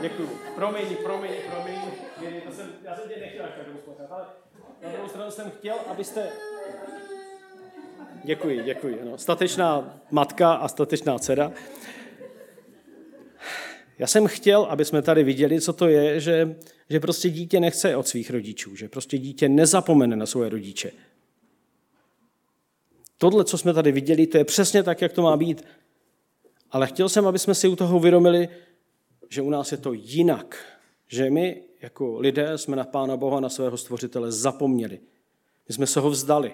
Děkuju. 0.01 0.29
Promiň, 0.55 0.97
promiň, 1.05 1.31
promiň. 1.51 1.81
Já 2.45 2.53
jsem, 2.53 2.73
já 2.85 2.97
jsem 2.97 3.09
tě 3.09 3.21
nechtěl 3.21 3.45
až 3.45 3.51
tak 3.99 4.11
ale 4.11 4.27
na 4.83 4.93
druhou 4.93 5.09
stranu 5.09 5.31
jsem 5.31 5.51
chtěl, 5.51 5.77
abyste 5.89 6.29
Děkuji, 8.25 8.63
děkuji. 8.65 9.01
No, 9.05 9.19
statečná 9.19 10.01
matka 10.11 10.55
a 10.55 10.69
statečná 10.69 11.19
dcera. 11.19 11.53
Já 13.99 14.07
jsem 14.07 14.27
chtěl, 14.27 14.63
aby 14.63 14.85
jsme 14.85 15.03
tady 15.03 15.25
viděli, 15.25 15.61
co 15.61 15.73
to 15.73 15.89
je, 15.89 16.21
že, 16.21 16.57
že 16.91 17.01
prostě 17.01 17.31
dítě 17.31 17.61
nechce 17.61 17.97
od 17.97 18.09
svých 18.09 18.31
rodičů, 18.31 18.77
že 18.77 18.89
prostě 18.89 19.19
dítě 19.19 19.49
nezapomene 19.49 20.17
na 20.17 20.27
svoje 20.27 20.51
rodiče. 20.51 20.91
Tohle, 23.19 23.45
co 23.45 23.59
jsme 23.59 23.75
tady 23.75 23.93
viděli, 23.93 24.27
to 24.27 24.39
je 24.39 24.45
přesně 24.45 24.83
tak, 24.83 25.03
jak 25.03 25.13
to 25.13 25.23
má 25.23 25.37
být. 25.37 25.65
Ale 26.71 26.87
chtěl 26.87 27.09
jsem, 27.09 27.27
aby 27.27 27.39
jsme 27.39 27.55
si 27.55 27.69
u 27.69 27.77
toho 27.77 27.97
uvědomili, 27.97 28.49
že 29.29 29.43
u 29.43 29.51
nás 29.51 29.73
je 29.73 29.79
to 29.79 29.93
jinak. 29.93 30.65
Že 31.09 31.31
my, 31.31 31.63
jako 31.81 32.19
lidé, 32.21 32.59
jsme 32.59 32.77
na 32.77 32.85
Pána 32.85 33.17
Boha, 33.17 33.41
na 33.41 33.49
svého 33.49 33.77
stvořitele 33.77 34.33
zapomněli. 34.33 35.01
My 35.69 35.75
jsme 35.75 35.87
se 35.87 36.01
ho 36.01 36.11
vzdali 36.11 36.53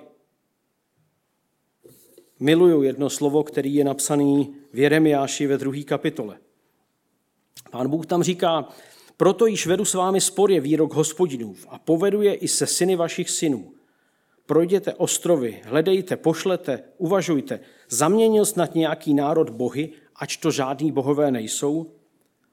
miluju 2.43 2.83
jedno 2.83 3.11
slovo, 3.11 3.43
který 3.43 3.75
je 3.75 3.85
napsaný 3.85 4.55
v 4.73 4.79
Jeremiáši 4.79 5.47
ve 5.47 5.59
druhé 5.59 5.83
kapitole. 5.83 6.39
Pán 7.71 7.89
Bůh 7.89 8.07
tam 8.07 8.23
říká, 8.23 8.69
proto 9.17 9.47
již 9.47 9.67
vedu 9.67 9.85
s 9.85 9.95
vámi 9.95 10.21
spor 10.21 10.51
je 10.51 10.61
výrok 10.61 10.95
hospodinův 10.95 11.67
a 11.69 11.79
povedu 11.79 12.23
je 12.23 12.35
i 12.35 12.49
se 12.49 12.67
syny 12.67 12.97
vašich 12.97 13.31
synů. 13.31 13.75
Projděte 14.47 14.95
ostrovy, 14.95 15.63
hledejte, 15.65 16.17
pošlete, 16.17 16.85
uvažujte. 16.99 17.61
Zaměnil 17.89 18.45
snad 18.45 18.75
nějaký 18.75 19.15
národ 19.15 19.51
bohy, 19.51 19.93
ač 20.17 20.37
to 20.37 20.51
žádný 20.51 20.93
bohové 20.93 21.31
nejsou? 21.31 21.93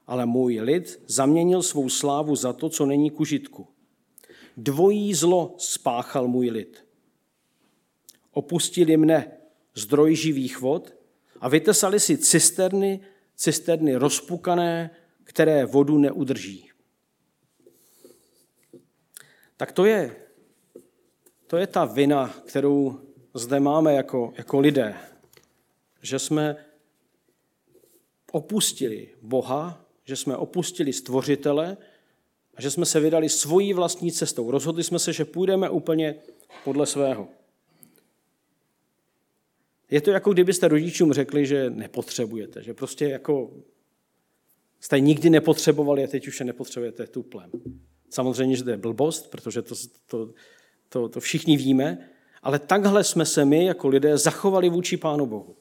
Ale 0.07 0.25
můj 0.25 0.59
lid 0.59 1.01
zaměnil 1.07 1.61
svou 1.61 1.89
slávu 1.89 2.35
za 2.35 2.53
to, 2.53 2.69
co 2.69 2.85
není 2.85 3.09
ku 3.09 3.25
žitku. 3.25 3.67
Dvojí 4.57 5.13
zlo 5.13 5.55
spáchal 5.57 6.27
můj 6.27 6.49
lid. 6.49 6.85
Opustili 8.31 8.97
mne, 8.97 9.31
zdroj 9.75 10.15
živých 10.15 10.61
vod 10.61 10.93
a 11.39 11.49
vytesali 11.49 11.99
si 11.99 12.17
cisterny, 12.17 12.99
cisterny 13.35 13.95
rozpukané, 13.95 14.89
které 15.23 15.65
vodu 15.65 15.97
neudrží. 15.97 16.69
Tak 19.57 19.71
to 19.71 19.85
je, 19.85 20.15
to 21.49 21.57
je 21.57 21.67
ta 21.67 21.85
vina, 21.85 22.33
kterou 22.45 22.99
zde 23.33 23.59
máme 23.59 23.93
jako, 23.93 24.33
jako 24.37 24.59
lidé. 24.59 24.95
Že 26.01 26.19
jsme 26.19 26.65
opustili 28.31 29.09
Boha, 29.21 29.85
že 30.05 30.15
jsme 30.15 30.37
opustili 30.37 30.93
stvořitele 30.93 31.77
a 32.55 32.61
že 32.61 32.71
jsme 32.71 32.85
se 32.85 32.99
vydali 32.99 33.29
svojí 33.29 33.73
vlastní 33.73 34.11
cestou. 34.11 34.51
Rozhodli 34.51 34.83
jsme 34.83 34.99
se, 34.99 35.13
že 35.13 35.25
půjdeme 35.25 35.69
úplně 35.69 36.15
podle 36.63 36.85
svého. 36.85 37.27
Je 39.91 40.01
to 40.01 40.11
jako 40.11 40.33
kdybyste 40.33 40.67
rodičům 40.67 41.13
řekli, 41.13 41.45
že 41.45 41.69
nepotřebujete, 41.69 42.63
že 42.63 42.73
prostě 42.73 43.05
jako 43.05 43.51
jste 44.79 44.99
nikdy 44.99 45.29
nepotřebovali 45.29 46.03
a 46.03 46.07
teď 46.07 46.27
už 46.27 46.39
je 46.39 46.45
nepotřebujete 46.45 47.07
tuplem. 47.07 47.51
Samozřejmě, 48.09 48.55
že 48.55 48.63
to 48.63 48.69
je 48.69 48.77
blbost, 48.77 49.31
protože 49.31 49.61
to, 49.61 49.75
to, 50.05 50.29
to, 50.89 51.09
to 51.09 51.19
všichni 51.19 51.57
víme, 51.57 52.09
ale 52.43 52.59
takhle 52.59 53.03
jsme 53.03 53.25
se 53.25 53.45
my 53.45 53.65
jako 53.65 53.87
lidé 53.87 54.17
zachovali 54.17 54.69
vůči 54.69 54.97
Pánu 54.97 55.25
Bohu. 55.25 55.55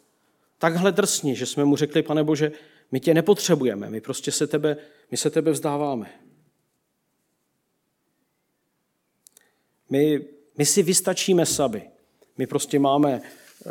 Takhle 0.59 0.93
drsně, 0.93 1.35
že 1.35 1.47
jsme 1.47 1.65
mu 1.65 1.77
řekli, 1.77 2.03
pane 2.03 2.25
Bože, 2.25 2.53
my 2.93 3.01
tě 3.01 3.15
nepotřebujeme, 3.15 3.91
my 3.91 4.01
prostě 4.01 4.33
se 4.33 4.47
tebe, 4.47 4.77
my 5.11 5.17
se 5.17 5.31
tebe 5.31 5.51
vzdáváme. 5.51 6.11
My, 9.91 10.25
my 10.59 10.67
si 10.67 10.83
vystačíme 10.83 11.47
sami. 11.47 11.91
My 12.39 12.47
prostě 12.47 12.79
máme 12.79 13.21
eh, 13.23 13.71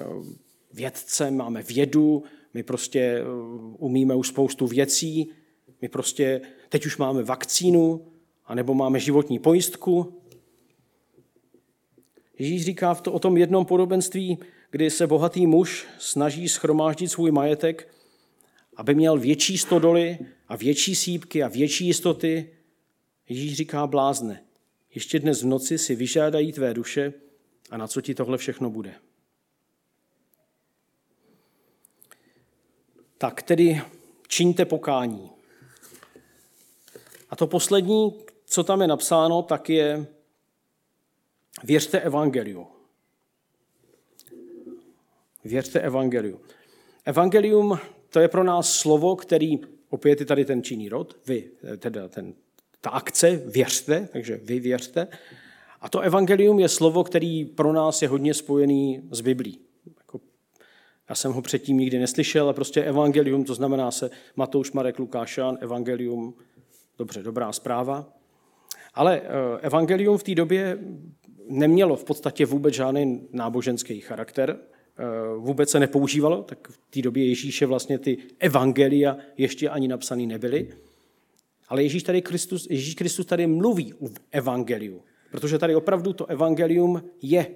vědce, 0.73 1.31
máme 1.31 1.61
vědu, 1.63 2.23
my 2.53 2.63
prostě 2.63 2.99
eh, 2.99 3.23
umíme 3.77 4.15
už 4.15 4.27
spoustu 4.27 4.67
věcí, 4.67 5.31
my 5.81 5.89
prostě 5.89 6.41
teď 6.69 6.85
už 6.85 6.97
máme 6.97 7.23
vakcínu, 7.23 8.07
anebo 8.45 8.73
máme 8.73 8.99
životní 8.99 9.39
pojistku. 9.39 10.21
Ježíš 12.39 12.65
říká 12.65 12.93
v 12.93 13.01
to, 13.01 13.11
o 13.11 13.19
tom 13.19 13.37
jednom 13.37 13.65
podobenství, 13.65 14.37
kdy 14.71 14.89
se 14.89 15.07
bohatý 15.07 15.47
muž 15.47 15.87
snaží 15.97 16.49
schromáždit 16.49 17.11
svůj 17.11 17.31
majetek, 17.31 17.93
aby 18.75 18.95
měl 18.95 19.17
větší 19.17 19.57
stodoly 19.57 20.19
a 20.47 20.55
větší 20.55 20.95
sípky 20.95 21.43
a 21.43 21.47
větší 21.47 21.85
jistoty. 21.85 22.49
Ježíš 23.29 23.55
říká 23.55 23.87
blázne, 23.87 24.43
ještě 24.95 25.19
dnes 25.19 25.43
v 25.43 25.45
noci 25.45 25.77
si 25.77 25.95
vyžádají 25.95 26.53
tvé 26.53 26.73
duše 26.73 27.13
a 27.69 27.77
na 27.77 27.87
co 27.87 28.01
ti 28.01 28.15
tohle 28.15 28.37
všechno 28.37 28.69
bude. 28.69 28.93
Tak 33.17 33.41
tedy 33.41 33.81
čiňte 34.27 34.65
pokání. 34.65 35.29
A 37.29 37.35
to 37.35 37.47
poslední, 37.47 38.13
co 38.45 38.63
tam 38.63 38.81
je 38.81 38.87
napsáno, 38.87 39.41
tak 39.41 39.69
je 39.69 40.07
věřte 41.63 41.99
evangeliu. 41.99 42.67
Věřte 45.43 45.79
evangeliu. 45.79 46.41
Evangelium 47.05 47.79
to 48.09 48.19
je 48.19 48.27
pro 48.27 48.43
nás 48.43 48.73
slovo, 48.73 49.15
který, 49.15 49.59
opět 49.89 50.19
je 50.19 50.25
tady 50.25 50.45
ten 50.45 50.63
činný 50.63 50.89
rod, 50.89 51.17
vy, 51.27 51.51
teda 51.77 52.07
ten 52.07 52.33
ta 52.81 52.89
akce 52.89 53.35
věřte, 53.35 54.09
takže 54.11 54.39
vy 54.43 54.59
věřte. 54.59 55.07
A 55.81 55.89
to 55.89 55.99
evangelium 55.99 56.59
je 56.59 56.69
slovo, 56.69 57.03
který 57.03 57.45
pro 57.45 57.73
nás 57.73 58.01
je 58.01 58.07
hodně 58.07 58.33
spojený 58.33 59.01
s 59.11 59.21
Biblí. 59.21 59.59
Jako, 59.97 60.19
já 61.09 61.15
jsem 61.15 61.31
ho 61.33 61.41
předtím 61.41 61.77
nikdy 61.77 61.99
neslyšel, 61.99 62.43
ale 62.43 62.53
prostě 62.53 62.83
evangelium, 62.83 63.43
to 63.43 63.55
znamená 63.55 63.91
se 63.91 64.09
Matouš, 64.35 64.71
Marek, 64.71 64.99
Lukáš, 64.99 65.37
Jan, 65.37 65.57
evangelium, 65.61 66.33
dobře, 66.97 67.23
dobrá 67.23 67.51
zpráva. 67.51 68.13
Ale 68.93 69.21
eh, 69.21 69.27
evangelium 69.61 70.17
v 70.17 70.23
té 70.23 70.35
době 70.35 70.77
nemělo 71.49 71.95
v 71.95 72.03
podstatě 72.03 72.45
vůbec 72.45 72.73
žádný 72.73 73.27
náboženský 73.31 74.01
charakter, 74.01 74.59
eh, 74.59 75.03
vůbec 75.37 75.69
se 75.69 75.79
nepoužívalo, 75.79 76.43
tak 76.43 76.67
v 76.67 76.79
té 76.89 77.01
době 77.01 77.27
Ježíše 77.27 77.65
vlastně 77.65 77.99
ty 77.99 78.17
evangelia 78.39 79.17
ještě 79.37 79.69
ani 79.69 79.87
napsaný 79.87 80.27
nebyly. 80.27 80.69
Ale 81.69 81.83
Ježíš, 81.83 82.03
tady 82.03 82.21
Kristus, 82.21 82.67
Ježíš 82.69 82.95
Kristus 82.95 83.25
tady 83.25 83.47
mluví 83.47 83.93
o 83.93 84.07
evangeliu, 84.31 85.01
protože 85.31 85.59
tady 85.59 85.75
opravdu 85.75 86.13
to 86.13 86.25
evangelium 86.25 87.03
je. 87.21 87.55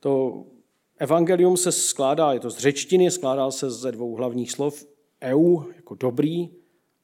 To 0.00 0.44
evangelium 0.98 1.56
se 1.56 1.72
skládá, 1.72 2.32
je 2.32 2.40
to 2.40 2.50
z 2.50 2.58
řečtiny, 2.58 3.10
skládá 3.10 3.50
se 3.50 3.70
ze 3.70 3.92
dvou 3.92 4.14
hlavních 4.14 4.52
slov. 4.52 4.84
Eu 5.20 5.64
jako 5.76 5.94
dobrý, 5.94 6.50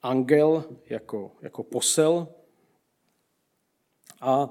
angel 0.01 0.63
jako, 0.89 1.31
jako 1.41 1.63
posel. 1.63 2.27
A 4.21 4.49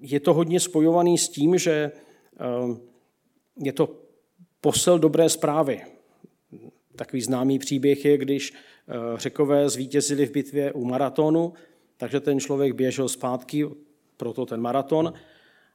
je 0.00 0.20
to 0.20 0.34
hodně 0.34 0.60
spojovaný 0.60 1.18
s 1.18 1.28
tím, 1.28 1.58
že 1.58 1.92
je 3.56 3.72
to 3.72 3.96
posel 4.60 4.98
dobré 4.98 5.28
zprávy. 5.28 5.82
Takový 6.96 7.22
známý 7.22 7.58
příběh 7.58 8.04
je, 8.04 8.18
když 8.18 8.52
řekové 9.16 9.68
zvítězili 9.68 10.26
v 10.26 10.30
bitvě 10.30 10.72
u 10.72 10.84
maratonu, 10.84 11.52
takže 11.96 12.20
ten 12.20 12.40
člověk 12.40 12.72
běžel 12.72 13.08
zpátky, 13.08 13.66
proto 14.16 14.46
ten 14.46 14.60
maraton, 14.60 15.12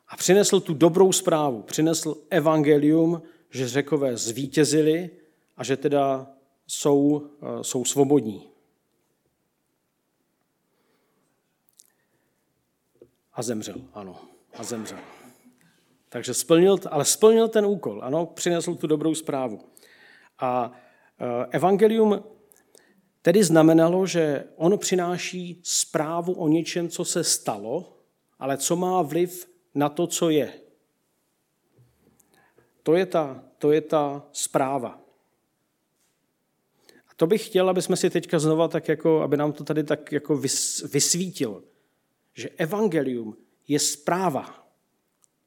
a 0.07 0.17
přinesl 0.17 0.59
tu 0.59 0.73
dobrou 0.73 1.11
zprávu, 1.11 1.61
přinesl 1.61 2.15
evangelium, 2.29 3.21
že 3.49 3.67
řekové 3.67 4.17
zvítězili 4.17 5.09
a 5.57 5.63
že 5.63 5.77
teda 5.77 6.31
jsou, 6.67 7.29
jsou 7.61 7.85
svobodní. 7.85 8.49
A 13.35 13.41
zemřel, 13.43 13.75
ano, 13.93 14.19
a 14.53 14.63
zemřel. 14.63 14.99
Takže 16.09 16.33
splnil, 16.33 16.77
ale 16.91 17.05
splnil 17.05 17.47
ten 17.47 17.65
úkol, 17.65 18.03
ano, 18.03 18.25
přinesl 18.25 18.75
tu 18.75 18.87
dobrou 18.87 19.15
zprávu. 19.15 19.59
A 20.39 20.71
e, 21.19 21.45
evangelium 21.45 22.23
tedy 23.21 23.43
znamenalo, 23.43 24.05
že 24.05 24.43
on 24.55 24.77
přináší 24.77 25.61
zprávu 25.63 26.33
o 26.33 26.47
něčem, 26.47 26.89
co 26.89 27.05
se 27.05 27.23
stalo, 27.23 27.97
ale 28.39 28.57
co 28.57 28.75
má 28.75 29.01
vliv 29.01 29.49
na 29.75 29.89
to, 29.89 30.07
co 30.07 30.29
je. 30.29 30.53
To 32.83 32.95
je 32.95 33.05
ta, 33.05 33.43
to 33.57 33.71
je 33.71 33.81
ta 33.81 34.27
zpráva. 34.31 34.99
A 37.07 37.11
to 37.15 37.27
bych 37.27 37.45
chtěl, 37.45 37.69
aby 37.69 37.81
jsme 37.81 37.95
si 37.95 38.09
teďka 38.09 38.39
znova 38.39 38.67
tak 38.67 38.87
jako, 38.87 39.21
aby 39.21 39.37
nám 39.37 39.53
to 39.53 39.63
tady 39.63 39.83
tak 39.83 40.11
jako 40.11 40.37
vysvítil 40.91 41.63
že 42.35 42.49
evangelium 42.49 43.37
je 43.67 43.79
zpráva. 43.79 44.67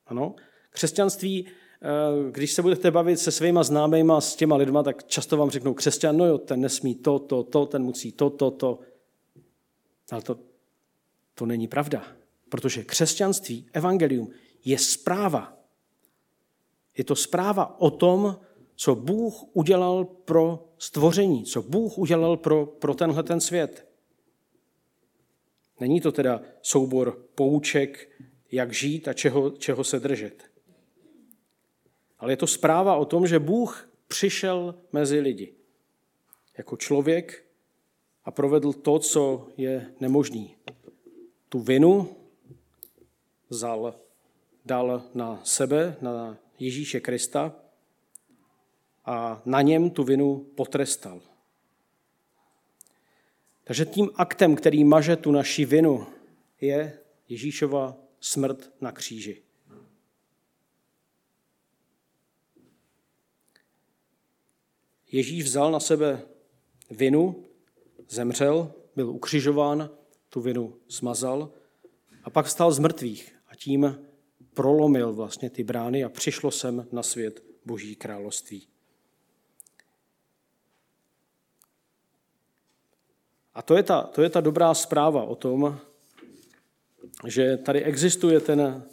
Ano? 0.07 0.35
Křesťanství, 0.70 1.46
eh, 1.46 2.31
když 2.31 2.53
se 2.53 2.62
budete 2.62 2.90
bavit 2.90 3.16
se 3.16 3.31
svýma 3.31 3.62
známejma, 3.62 4.20
s 4.20 4.37
těma 4.37 4.57
lidma, 4.57 4.83
tak 4.83 5.05
často 5.05 5.37
vám 5.37 5.51
řeknou 5.51 5.74
křesťan, 5.74 6.16
no 6.16 6.27
jo, 6.27 6.38
ten 6.38 6.61
nesmí 6.61 6.94
to, 6.94 7.18
to, 7.18 7.42
to, 7.42 7.66
ten 7.66 7.83
musí 7.83 8.12
to, 8.12 8.31
to, 8.31 8.51
to. 8.51 8.79
Ale 10.11 10.22
to, 10.22 10.38
to 11.35 11.46
není 11.46 11.68
pravda, 11.68 12.05
protože 12.48 12.85
křesťanství, 12.85 13.66
evangelium, 13.72 14.31
je 14.64 14.79
zpráva. 14.79 15.57
Je 16.98 17.05
to 17.05 17.16
zpráva 17.16 17.81
o 17.81 17.90
tom, 17.90 18.40
co 18.77 18.94
Bůh 18.94 19.44
udělal 19.53 20.05
pro 20.05 20.68
stvoření, 20.79 21.44
co 21.44 21.62
Bůh 21.62 21.98
udělal 21.98 22.37
pro, 22.37 22.66
pro 22.66 22.94
tenhle 22.94 23.22
ten 23.22 23.40
svět. 23.40 23.88
Není 25.81 26.01
to 26.01 26.12
teda 26.12 26.43
soubor 26.62 27.25
pouček, 27.35 28.11
jak 28.53 28.73
žít 28.73 29.09
a 29.09 29.12
čeho, 29.12 29.51
čeho 29.51 29.85
se 29.85 30.01
držet. 30.01 30.43
Ale 32.19 32.33
je 32.33 32.37
to 32.37 32.47
zpráva 32.47 32.97
o 32.97 33.05
tom, 33.05 33.27
že 33.27 33.38
Bůh 33.38 33.91
přišel 34.09 34.75
mezi 34.93 35.21
lidi 35.21 35.55
jako 36.59 36.77
člověk 36.77 37.45
a 38.25 38.31
provedl 38.31 38.73
to, 38.73 38.99
co 38.99 39.49
je 39.57 39.95
nemožný. 40.01 40.57
Tu 41.49 41.61
vinu 41.61 42.17
vzal, 43.51 43.95
dal 44.64 45.03
na 45.14 45.41
sebe, 45.45 45.97
na 46.01 46.38
Ježíše 46.59 47.01
Krista 47.01 47.57
a 49.05 49.43
na 49.45 49.62
něm 49.62 49.91
tu 49.91 50.05
vinu 50.05 50.47
potrestal. 50.55 51.21
Takže 53.68 53.85
tím 53.85 54.11
aktem, 54.14 54.57
který 54.57 54.85
maže 54.85 55.16
tu 55.16 55.33
naši 55.33 55.64
vinu, 55.64 56.07
je 56.61 56.98
Ježíšova 57.28 57.96
smrt 58.20 58.72
na 58.81 58.92
kříži. 58.92 59.42
Ježíš 65.12 65.44
vzal 65.44 65.72
na 65.72 65.81
sebe 65.81 66.22
vinu, 66.90 67.44
zemřel, 68.09 68.72
byl 68.96 69.11
ukřižován, 69.11 69.90
tu 70.28 70.40
vinu 70.40 70.76
smazal 70.88 71.52
a 72.24 72.31
pak 72.31 72.46
vstal 72.46 72.72
z 72.72 72.78
mrtvých 72.78 73.35
a 73.46 73.57
tím 73.57 74.07
prolomil 74.54 75.12
vlastně 75.12 75.50
ty 75.50 75.64
brány 75.64 76.04
a 76.04 76.09
přišlo 76.09 76.50
sem 76.50 76.87
na 76.92 77.02
svět 77.02 77.44
Boží 77.64 77.96
království. 77.96 78.68
A 83.59 83.62
to 83.62 83.77
je, 83.77 83.83
ta, 83.83 84.03
to 84.03 84.23
je 84.23 84.31
ta 84.31 84.40
dobrá 84.40 84.75
zpráva 84.75 85.23
o 85.23 85.35
tom, 85.35 85.79
že 87.27 87.57
tady 87.57 87.83
existuje 87.83 88.40
ten, 88.40 88.85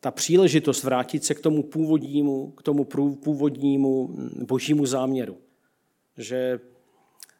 ta 0.00 0.10
příležitost 0.10 0.82
vrátit 0.82 1.24
se 1.24 1.34
k 1.34 1.40
tomu 1.40 1.62
původnímu, 1.62 2.50
k 2.50 2.62
tomu 2.62 2.84
původnímu 3.24 4.16
božímu 4.46 4.86
záměru. 4.86 5.38
Že 6.18 6.60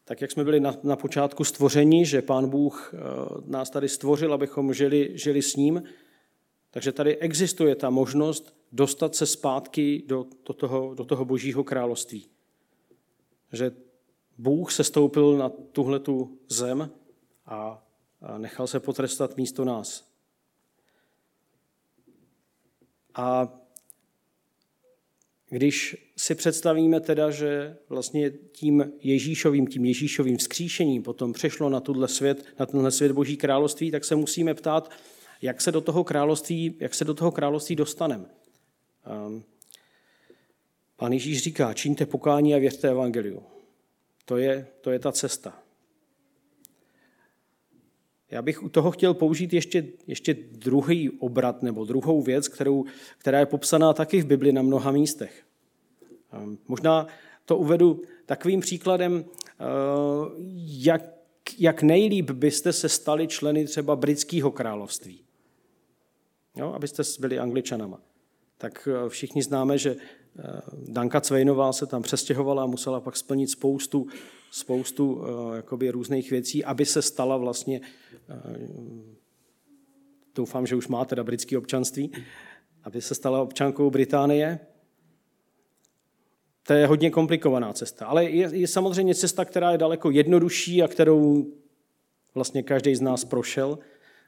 tak, 0.04 0.20
jak 0.20 0.30
jsme 0.30 0.44
byli 0.44 0.60
na, 0.60 0.74
na 0.82 0.96
počátku 0.96 1.44
stvoření, 1.44 2.06
že 2.06 2.22
pán 2.22 2.48
Bůh 2.48 2.94
eh, 2.94 2.98
nás 3.46 3.70
tady 3.70 3.88
stvořil, 3.88 4.34
abychom 4.34 4.74
žili, 4.74 5.10
žili 5.14 5.42
s 5.42 5.56
ním, 5.56 5.82
takže 6.70 6.92
tady 6.92 7.16
existuje 7.16 7.76
ta 7.76 7.90
možnost 7.90 8.56
dostat 8.72 9.14
se 9.14 9.26
zpátky 9.26 10.02
do, 10.06 10.26
do, 10.46 10.54
toho, 10.54 10.94
do 10.94 11.04
toho 11.04 11.24
božího 11.24 11.64
království. 11.64 12.26
Že 13.52 13.83
Bůh 14.38 14.72
se 14.72 14.84
stoupil 14.84 15.36
na 15.36 15.48
tuhle 15.48 15.98
tu 15.98 16.38
zem 16.48 16.90
a 17.46 17.86
nechal 18.38 18.66
se 18.66 18.80
potrestat 18.80 19.36
místo 19.36 19.64
nás. 19.64 20.14
A 23.14 23.58
když 25.48 25.96
si 26.16 26.34
představíme 26.34 27.00
teda, 27.00 27.30
že 27.30 27.76
vlastně 27.88 28.30
tím 28.30 28.92
Ježíšovým, 29.00 29.66
tím 29.66 29.84
Ježíšovým 29.84 30.36
vzkříšením 30.36 31.02
potom 31.02 31.32
přešlo 31.32 31.68
na 31.68 31.80
tuhle 31.80 32.08
svět, 32.08 32.44
na 32.58 32.66
tenhle 32.66 32.90
svět 32.90 33.12
Boží 33.12 33.36
království, 33.36 33.90
tak 33.90 34.04
se 34.04 34.16
musíme 34.16 34.54
ptát, 34.54 34.90
jak 35.42 35.60
se 35.60 35.72
do 35.72 35.80
toho 35.80 36.04
království, 36.04 36.76
jak 36.80 36.94
se 36.94 37.04
do 37.04 37.14
toho 37.14 37.32
království 37.32 37.76
dostaneme. 37.76 38.24
Um, 39.26 39.44
Pán 40.96 41.12
Ježíš 41.12 41.42
říká, 41.42 41.74
čiňte 41.74 42.06
pokání 42.06 42.54
a 42.54 42.58
věřte 42.58 42.88
evangeliu. 42.88 43.42
To 44.24 44.36
je, 44.36 44.66
to 44.80 44.90
je 44.90 44.98
ta 44.98 45.12
cesta. 45.12 45.64
Já 48.30 48.42
bych 48.42 48.62
u 48.62 48.68
toho 48.68 48.90
chtěl 48.90 49.14
použít 49.14 49.52
ještě, 49.52 49.86
ještě 50.06 50.34
druhý 50.34 51.10
obrat 51.10 51.62
nebo 51.62 51.84
druhou 51.84 52.22
věc, 52.22 52.48
kterou, 52.48 52.84
která 53.18 53.38
je 53.38 53.46
popsaná 53.46 53.92
taky 53.92 54.22
v 54.22 54.26
Bibli 54.26 54.52
na 54.52 54.62
mnoha 54.62 54.90
místech. 54.90 55.44
Ehm, 56.32 56.58
možná 56.68 57.06
to 57.44 57.56
uvedu 57.56 58.02
takovým 58.26 58.60
příkladem, 58.60 59.24
eh, 59.24 59.64
jak, 60.66 61.02
jak 61.58 61.82
nejlíp 61.82 62.30
byste 62.30 62.72
se 62.72 62.88
stali 62.88 63.26
členy 63.26 63.64
třeba 63.64 63.96
britského 63.96 64.50
království. 64.50 65.24
Jo, 66.56 66.72
abyste 66.72 67.02
byli 67.20 67.38
angličanama. 67.38 68.00
Tak 68.58 68.88
eh, 68.90 69.08
všichni 69.08 69.42
známe, 69.42 69.78
že 69.78 69.96
Danka 70.88 71.20
Cvejnová 71.20 71.72
se 71.72 71.86
tam 71.86 72.02
přestěhovala 72.02 72.62
a 72.62 72.66
musela 72.66 73.00
pak 73.00 73.16
splnit 73.16 73.50
spoustu, 73.50 74.06
spoustu 74.50 75.24
eh, 75.24 75.56
jakoby 75.56 75.90
různých 75.90 76.30
věcí, 76.30 76.64
aby 76.64 76.86
se 76.86 77.02
stala 77.02 77.36
vlastně, 77.36 77.80
eh, 78.28 78.68
doufám, 80.34 80.66
že 80.66 80.76
už 80.76 80.88
má 80.88 81.04
teda 81.04 81.24
britské 81.24 81.58
občanství, 81.58 82.12
aby 82.84 83.00
se 83.00 83.14
stala 83.14 83.42
občankou 83.42 83.90
Británie. 83.90 84.58
To 86.66 86.72
je 86.72 86.86
hodně 86.86 87.10
komplikovaná 87.10 87.72
cesta, 87.72 88.06
ale 88.06 88.24
je, 88.24 88.50
je 88.52 88.68
samozřejmě 88.68 89.14
cesta, 89.14 89.44
která 89.44 89.72
je 89.72 89.78
daleko 89.78 90.10
jednodušší 90.10 90.82
a 90.82 90.88
kterou 90.88 91.46
vlastně 92.34 92.62
každý 92.62 92.94
z 92.94 93.00
nás 93.00 93.24
prošel, 93.24 93.78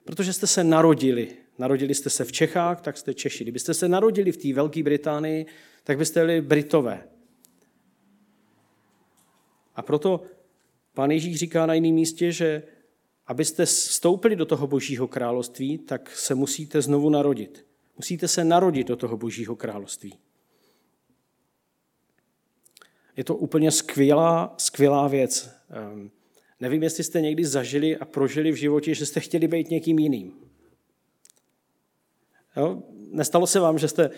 protože 0.05 0.33
jste 0.33 0.47
se 0.47 0.65
narodili. 0.65 1.29
Narodili 1.59 1.95
jste 1.95 2.11
se 2.11 2.25
v 2.25 2.33
Čechách, 2.33 2.81
tak 2.81 2.97
jste 2.97 3.15
Češi. 3.15 3.45
Kdybyste 3.45 3.75
se 3.75 3.89
narodili 3.89 4.33
v 4.33 4.37
té 4.37 4.53
Velké 4.53 4.83
Británii, 4.83 5.47
tak 5.87 5.99
byste 5.99 6.21
byli 6.21 6.41
Britové. 6.41 7.09
A 9.75 9.83
proto 9.83 10.23
pán 10.95 11.11
Ježíš 11.11 11.39
říká 11.39 11.67
na 11.67 11.75
jiném 11.75 11.95
místě, 11.95 12.33
že 12.33 12.63
abyste 13.27 13.67
vstoupili 13.67 14.37
do 14.37 14.47
toho 14.47 14.67
božího 14.67 15.09
království, 15.09 15.79
tak 15.79 16.17
se 16.17 16.35
musíte 16.35 16.83
znovu 16.83 17.11
narodit. 17.11 17.67
Musíte 17.97 18.29
se 18.29 18.45
narodit 18.45 18.87
do 18.87 18.97
toho 18.97 19.17
božího 19.17 19.57
království. 19.57 20.19
Je 23.17 23.25
to 23.25 23.37
úplně 23.37 23.71
skvělá, 23.71 24.55
skvělá 24.59 25.09
věc. 25.09 25.51
Ehm, 25.71 26.11
nevím, 26.61 26.83
jestli 26.83 27.05
jste 27.05 27.21
někdy 27.21 27.45
zažili 27.45 27.97
a 27.97 28.05
prožili 28.05 28.53
v 28.53 28.57
životě, 28.57 28.95
že 28.95 29.07
jste 29.07 29.21
chtěli 29.21 29.49
být 29.49 29.71
někým 29.71 29.99
jiným. 29.99 30.33
Jo? 32.57 32.83
Nestalo 33.11 33.47
se 33.47 33.61
vám, 33.61 33.79
že 33.79 33.89
jste, 33.89 34.11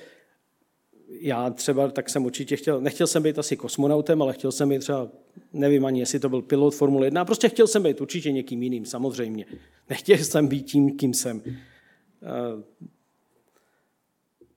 já 1.20 1.50
třeba 1.50 1.90
tak 1.90 2.10
jsem 2.10 2.24
určitě 2.24 2.56
chtěl, 2.56 2.80
nechtěl 2.80 3.06
jsem 3.06 3.22
být 3.22 3.38
asi 3.38 3.56
kosmonautem, 3.56 4.22
ale 4.22 4.32
chtěl 4.32 4.52
jsem 4.52 4.68
být 4.68 4.78
třeba, 4.78 5.08
nevím 5.52 5.84
ani, 5.84 6.00
jestli 6.00 6.20
to 6.20 6.28
byl 6.28 6.42
pilot 6.42 6.74
Formule 6.74 7.06
1, 7.06 7.24
prostě 7.24 7.48
chtěl 7.48 7.66
jsem 7.66 7.82
být 7.82 8.00
určitě 8.00 8.32
někým 8.32 8.62
jiným, 8.62 8.84
samozřejmě. 8.84 9.44
Nechtěl 9.90 10.18
jsem 10.18 10.48
být 10.48 10.62
tím, 10.62 10.96
kým 10.96 11.14
jsem. 11.14 11.42
Ehm, 12.22 12.64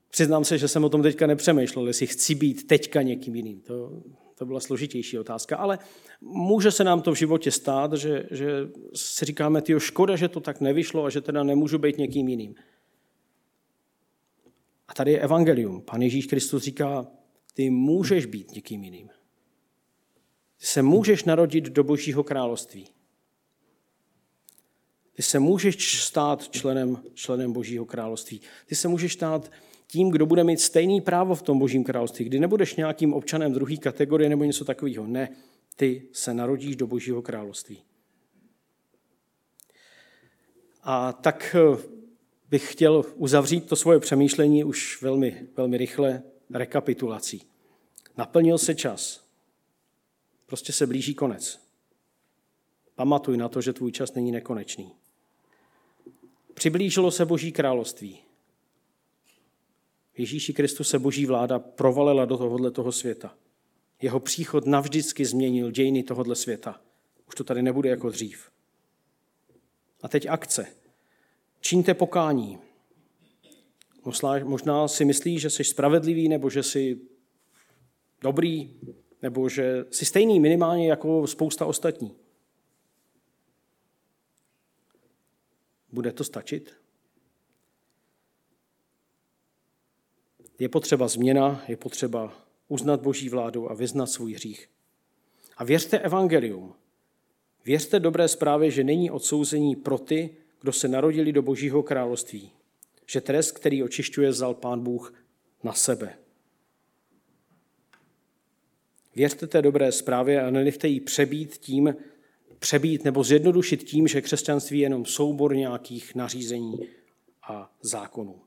přiznám 0.09 0.45
se, 0.45 0.57
že 0.57 0.67
jsem 0.67 0.83
o 0.83 0.89
tom 0.89 1.01
teďka 1.01 1.27
nepřemýšlel, 1.27 1.87
jestli 1.87 2.07
chci 2.07 2.35
být 2.35 2.67
teďka 2.67 3.01
někým 3.01 3.35
jiným. 3.35 3.61
To, 3.61 4.01
to 4.35 4.45
byla 4.45 4.59
složitější 4.59 5.19
otázka, 5.19 5.57
ale 5.57 5.79
může 6.21 6.71
se 6.71 6.83
nám 6.83 7.01
to 7.01 7.11
v 7.11 7.17
životě 7.17 7.51
stát, 7.51 7.93
že, 7.93 8.25
že 8.31 8.69
si 8.95 9.25
říkáme, 9.25 9.61
ty 9.61 9.73
škoda, 9.77 10.15
že 10.15 10.27
to 10.27 10.39
tak 10.39 10.61
nevyšlo 10.61 11.05
a 11.05 11.09
že 11.09 11.21
teda 11.21 11.43
nemůžu 11.43 11.77
být 11.77 11.97
někým 11.97 12.27
jiným. 12.27 12.55
A 14.91 14.93
tady 14.93 15.11
je 15.11 15.19
evangelium. 15.19 15.81
Pan 15.81 16.01
Ježíš 16.01 16.25
Kristus 16.25 16.63
říká, 16.63 17.07
ty 17.53 17.69
můžeš 17.69 18.25
být 18.25 18.51
někým 18.51 18.83
jiným. 18.83 19.07
Ty 20.57 20.65
se 20.65 20.81
můžeš 20.81 21.23
narodit 21.23 21.63
do 21.63 21.83
Božího 21.83 22.23
království. 22.23 22.87
Ty 25.13 25.21
se 25.21 25.39
můžeš 25.39 26.03
stát 26.03 26.49
členem, 26.49 27.03
členem 27.13 27.53
Božího 27.53 27.85
království. 27.85 28.41
Ty 28.65 28.75
se 28.75 28.87
můžeš 28.87 29.13
stát 29.13 29.51
tím, 29.87 30.09
kdo 30.09 30.25
bude 30.25 30.43
mít 30.43 30.59
stejný 30.59 31.01
právo 31.01 31.35
v 31.35 31.41
tom 31.41 31.59
božím 31.59 31.83
království, 31.83 32.25
kdy 32.25 32.39
nebudeš 32.39 32.75
nějakým 32.75 33.13
občanem 33.13 33.53
druhé 33.53 33.77
kategorie 33.77 34.29
nebo 34.29 34.43
něco 34.43 34.65
takového. 34.65 35.07
Ne, 35.07 35.29
ty 35.75 36.07
se 36.11 36.33
narodíš 36.33 36.75
do 36.75 36.87
božího 36.87 37.21
království. 37.21 37.83
A 40.83 41.13
tak 41.13 41.55
eh, 41.55 42.00
bych 42.51 42.71
chtěl 42.71 43.05
uzavřít 43.15 43.69
to 43.69 43.75
svoje 43.75 43.99
přemýšlení 43.99 44.63
už 44.63 45.01
velmi, 45.01 45.47
velmi 45.57 45.77
rychle 45.77 46.23
rekapitulací. 46.49 47.41
Naplnil 48.17 48.57
se 48.57 48.75
čas. 48.75 49.25
Prostě 50.45 50.73
se 50.73 50.87
blíží 50.87 51.13
konec. 51.13 51.59
Pamatuj 52.95 53.37
na 53.37 53.49
to, 53.49 53.61
že 53.61 53.73
tvůj 53.73 53.91
čas 53.91 54.13
není 54.13 54.31
nekonečný. 54.31 54.91
Přiblížilo 56.53 57.11
se 57.11 57.25
Boží 57.25 57.51
království. 57.51 58.19
Ježíši 60.17 60.53
Kristu 60.53 60.83
se 60.83 60.99
boží 60.99 61.25
vláda 61.25 61.59
provalila 61.59 62.25
do 62.25 62.37
tohohle 62.37 62.71
toho 62.71 62.91
světa. 62.91 63.35
Jeho 64.01 64.19
příchod 64.19 64.65
navždycky 64.65 65.25
změnil 65.25 65.71
dějiny 65.71 66.03
tohohle 66.03 66.35
světa. 66.35 66.81
Už 67.27 67.35
to 67.35 67.43
tady 67.43 67.61
nebude 67.61 67.89
jako 67.89 68.09
dřív. 68.09 68.51
A 70.01 70.07
teď 70.07 70.25
akce. 70.25 70.80
Čiňte 71.61 71.93
pokání. 71.93 72.59
Možná 74.43 74.87
si 74.87 75.05
myslíš, 75.05 75.41
že 75.41 75.49
jsi 75.49 75.63
spravedlivý, 75.63 76.29
nebo 76.29 76.49
že 76.49 76.63
jsi 76.63 77.01
dobrý, 78.21 78.79
nebo 79.21 79.49
že 79.49 79.85
jsi 79.91 80.05
stejný 80.05 80.39
minimálně 80.39 80.89
jako 80.89 81.27
spousta 81.27 81.65
ostatní. 81.65 82.15
Bude 85.91 86.11
to 86.11 86.23
stačit? 86.23 86.77
Je 90.59 90.69
potřeba 90.69 91.07
změna, 91.07 91.63
je 91.67 91.77
potřeba 91.77 92.45
uznat 92.67 93.01
Boží 93.01 93.29
vládu 93.29 93.71
a 93.71 93.73
vyznat 93.73 94.05
svůj 94.05 94.33
hřích. 94.33 94.69
A 95.57 95.63
věřte 95.63 95.99
evangelium. 95.99 96.73
Věřte 97.65 97.99
dobré 97.99 98.27
zprávě, 98.27 98.71
že 98.71 98.83
není 98.83 99.11
odsouzení 99.11 99.75
pro 99.75 99.97
ty, 99.97 100.37
kdo 100.61 100.73
se 100.73 100.87
narodili 100.87 101.31
do 101.31 101.41
Božího 101.41 101.83
království. 101.83 102.51
Že 103.05 103.21
trest, 103.21 103.51
který 103.51 103.83
očišťuje, 103.83 104.29
vzal 104.29 104.53
Pán 104.53 104.83
Bůh 104.83 105.13
na 105.63 105.73
sebe. 105.73 106.17
Věřte 109.15 109.47
té 109.47 109.61
dobré 109.61 109.91
zprávě 109.91 110.41
a 110.41 110.49
nenechte 110.49 110.87
ji 110.87 110.99
přebít 110.99 111.57
tím, 111.57 111.95
přebít 112.59 113.03
nebo 113.03 113.23
zjednodušit 113.23 113.83
tím, 113.83 114.07
že 114.07 114.21
křesťanství 114.21 114.79
je 114.79 114.85
jenom 114.85 115.05
soubor 115.05 115.55
nějakých 115.55 116.15
nařízení 116.15 116.79
a 117.49 117.73
zákonů. 117.81 118.41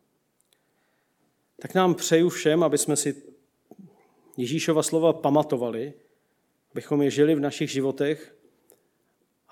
Tak 1.60 1.74
nám 1.74 1.94
přeju 1.94 2.28
všem, 2.28 2.62
aby 2.62 2.78
jsme 2.78 2.96
si 2.96 3.22
Ježíšova 4.36 4.82
slova 4.82 5.12
pamatovali, 5.12 5.92
abychom 6.72 7.02
je 7.02 7.10
žili 7.10 7.34
v 7.34 7.40
našich 7.40 7.70
životech 7.70 8.36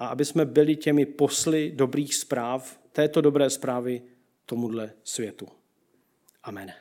a 0.03 0.07
aby 0.07 0.25
jsme 0.25 0.45
byli 0.45 0.77
těmi 0.77 1.07
posly 1.07 1.73
dobrých 1.75 2.15
zpráv, 2.15 2.81
této 2.93 3.21
dobré 3.21 3.51
zprávy 3.51 4.03
tomuhle 4.47 4.93
světu. 5.05 5.49
Amen. 6.43 6.73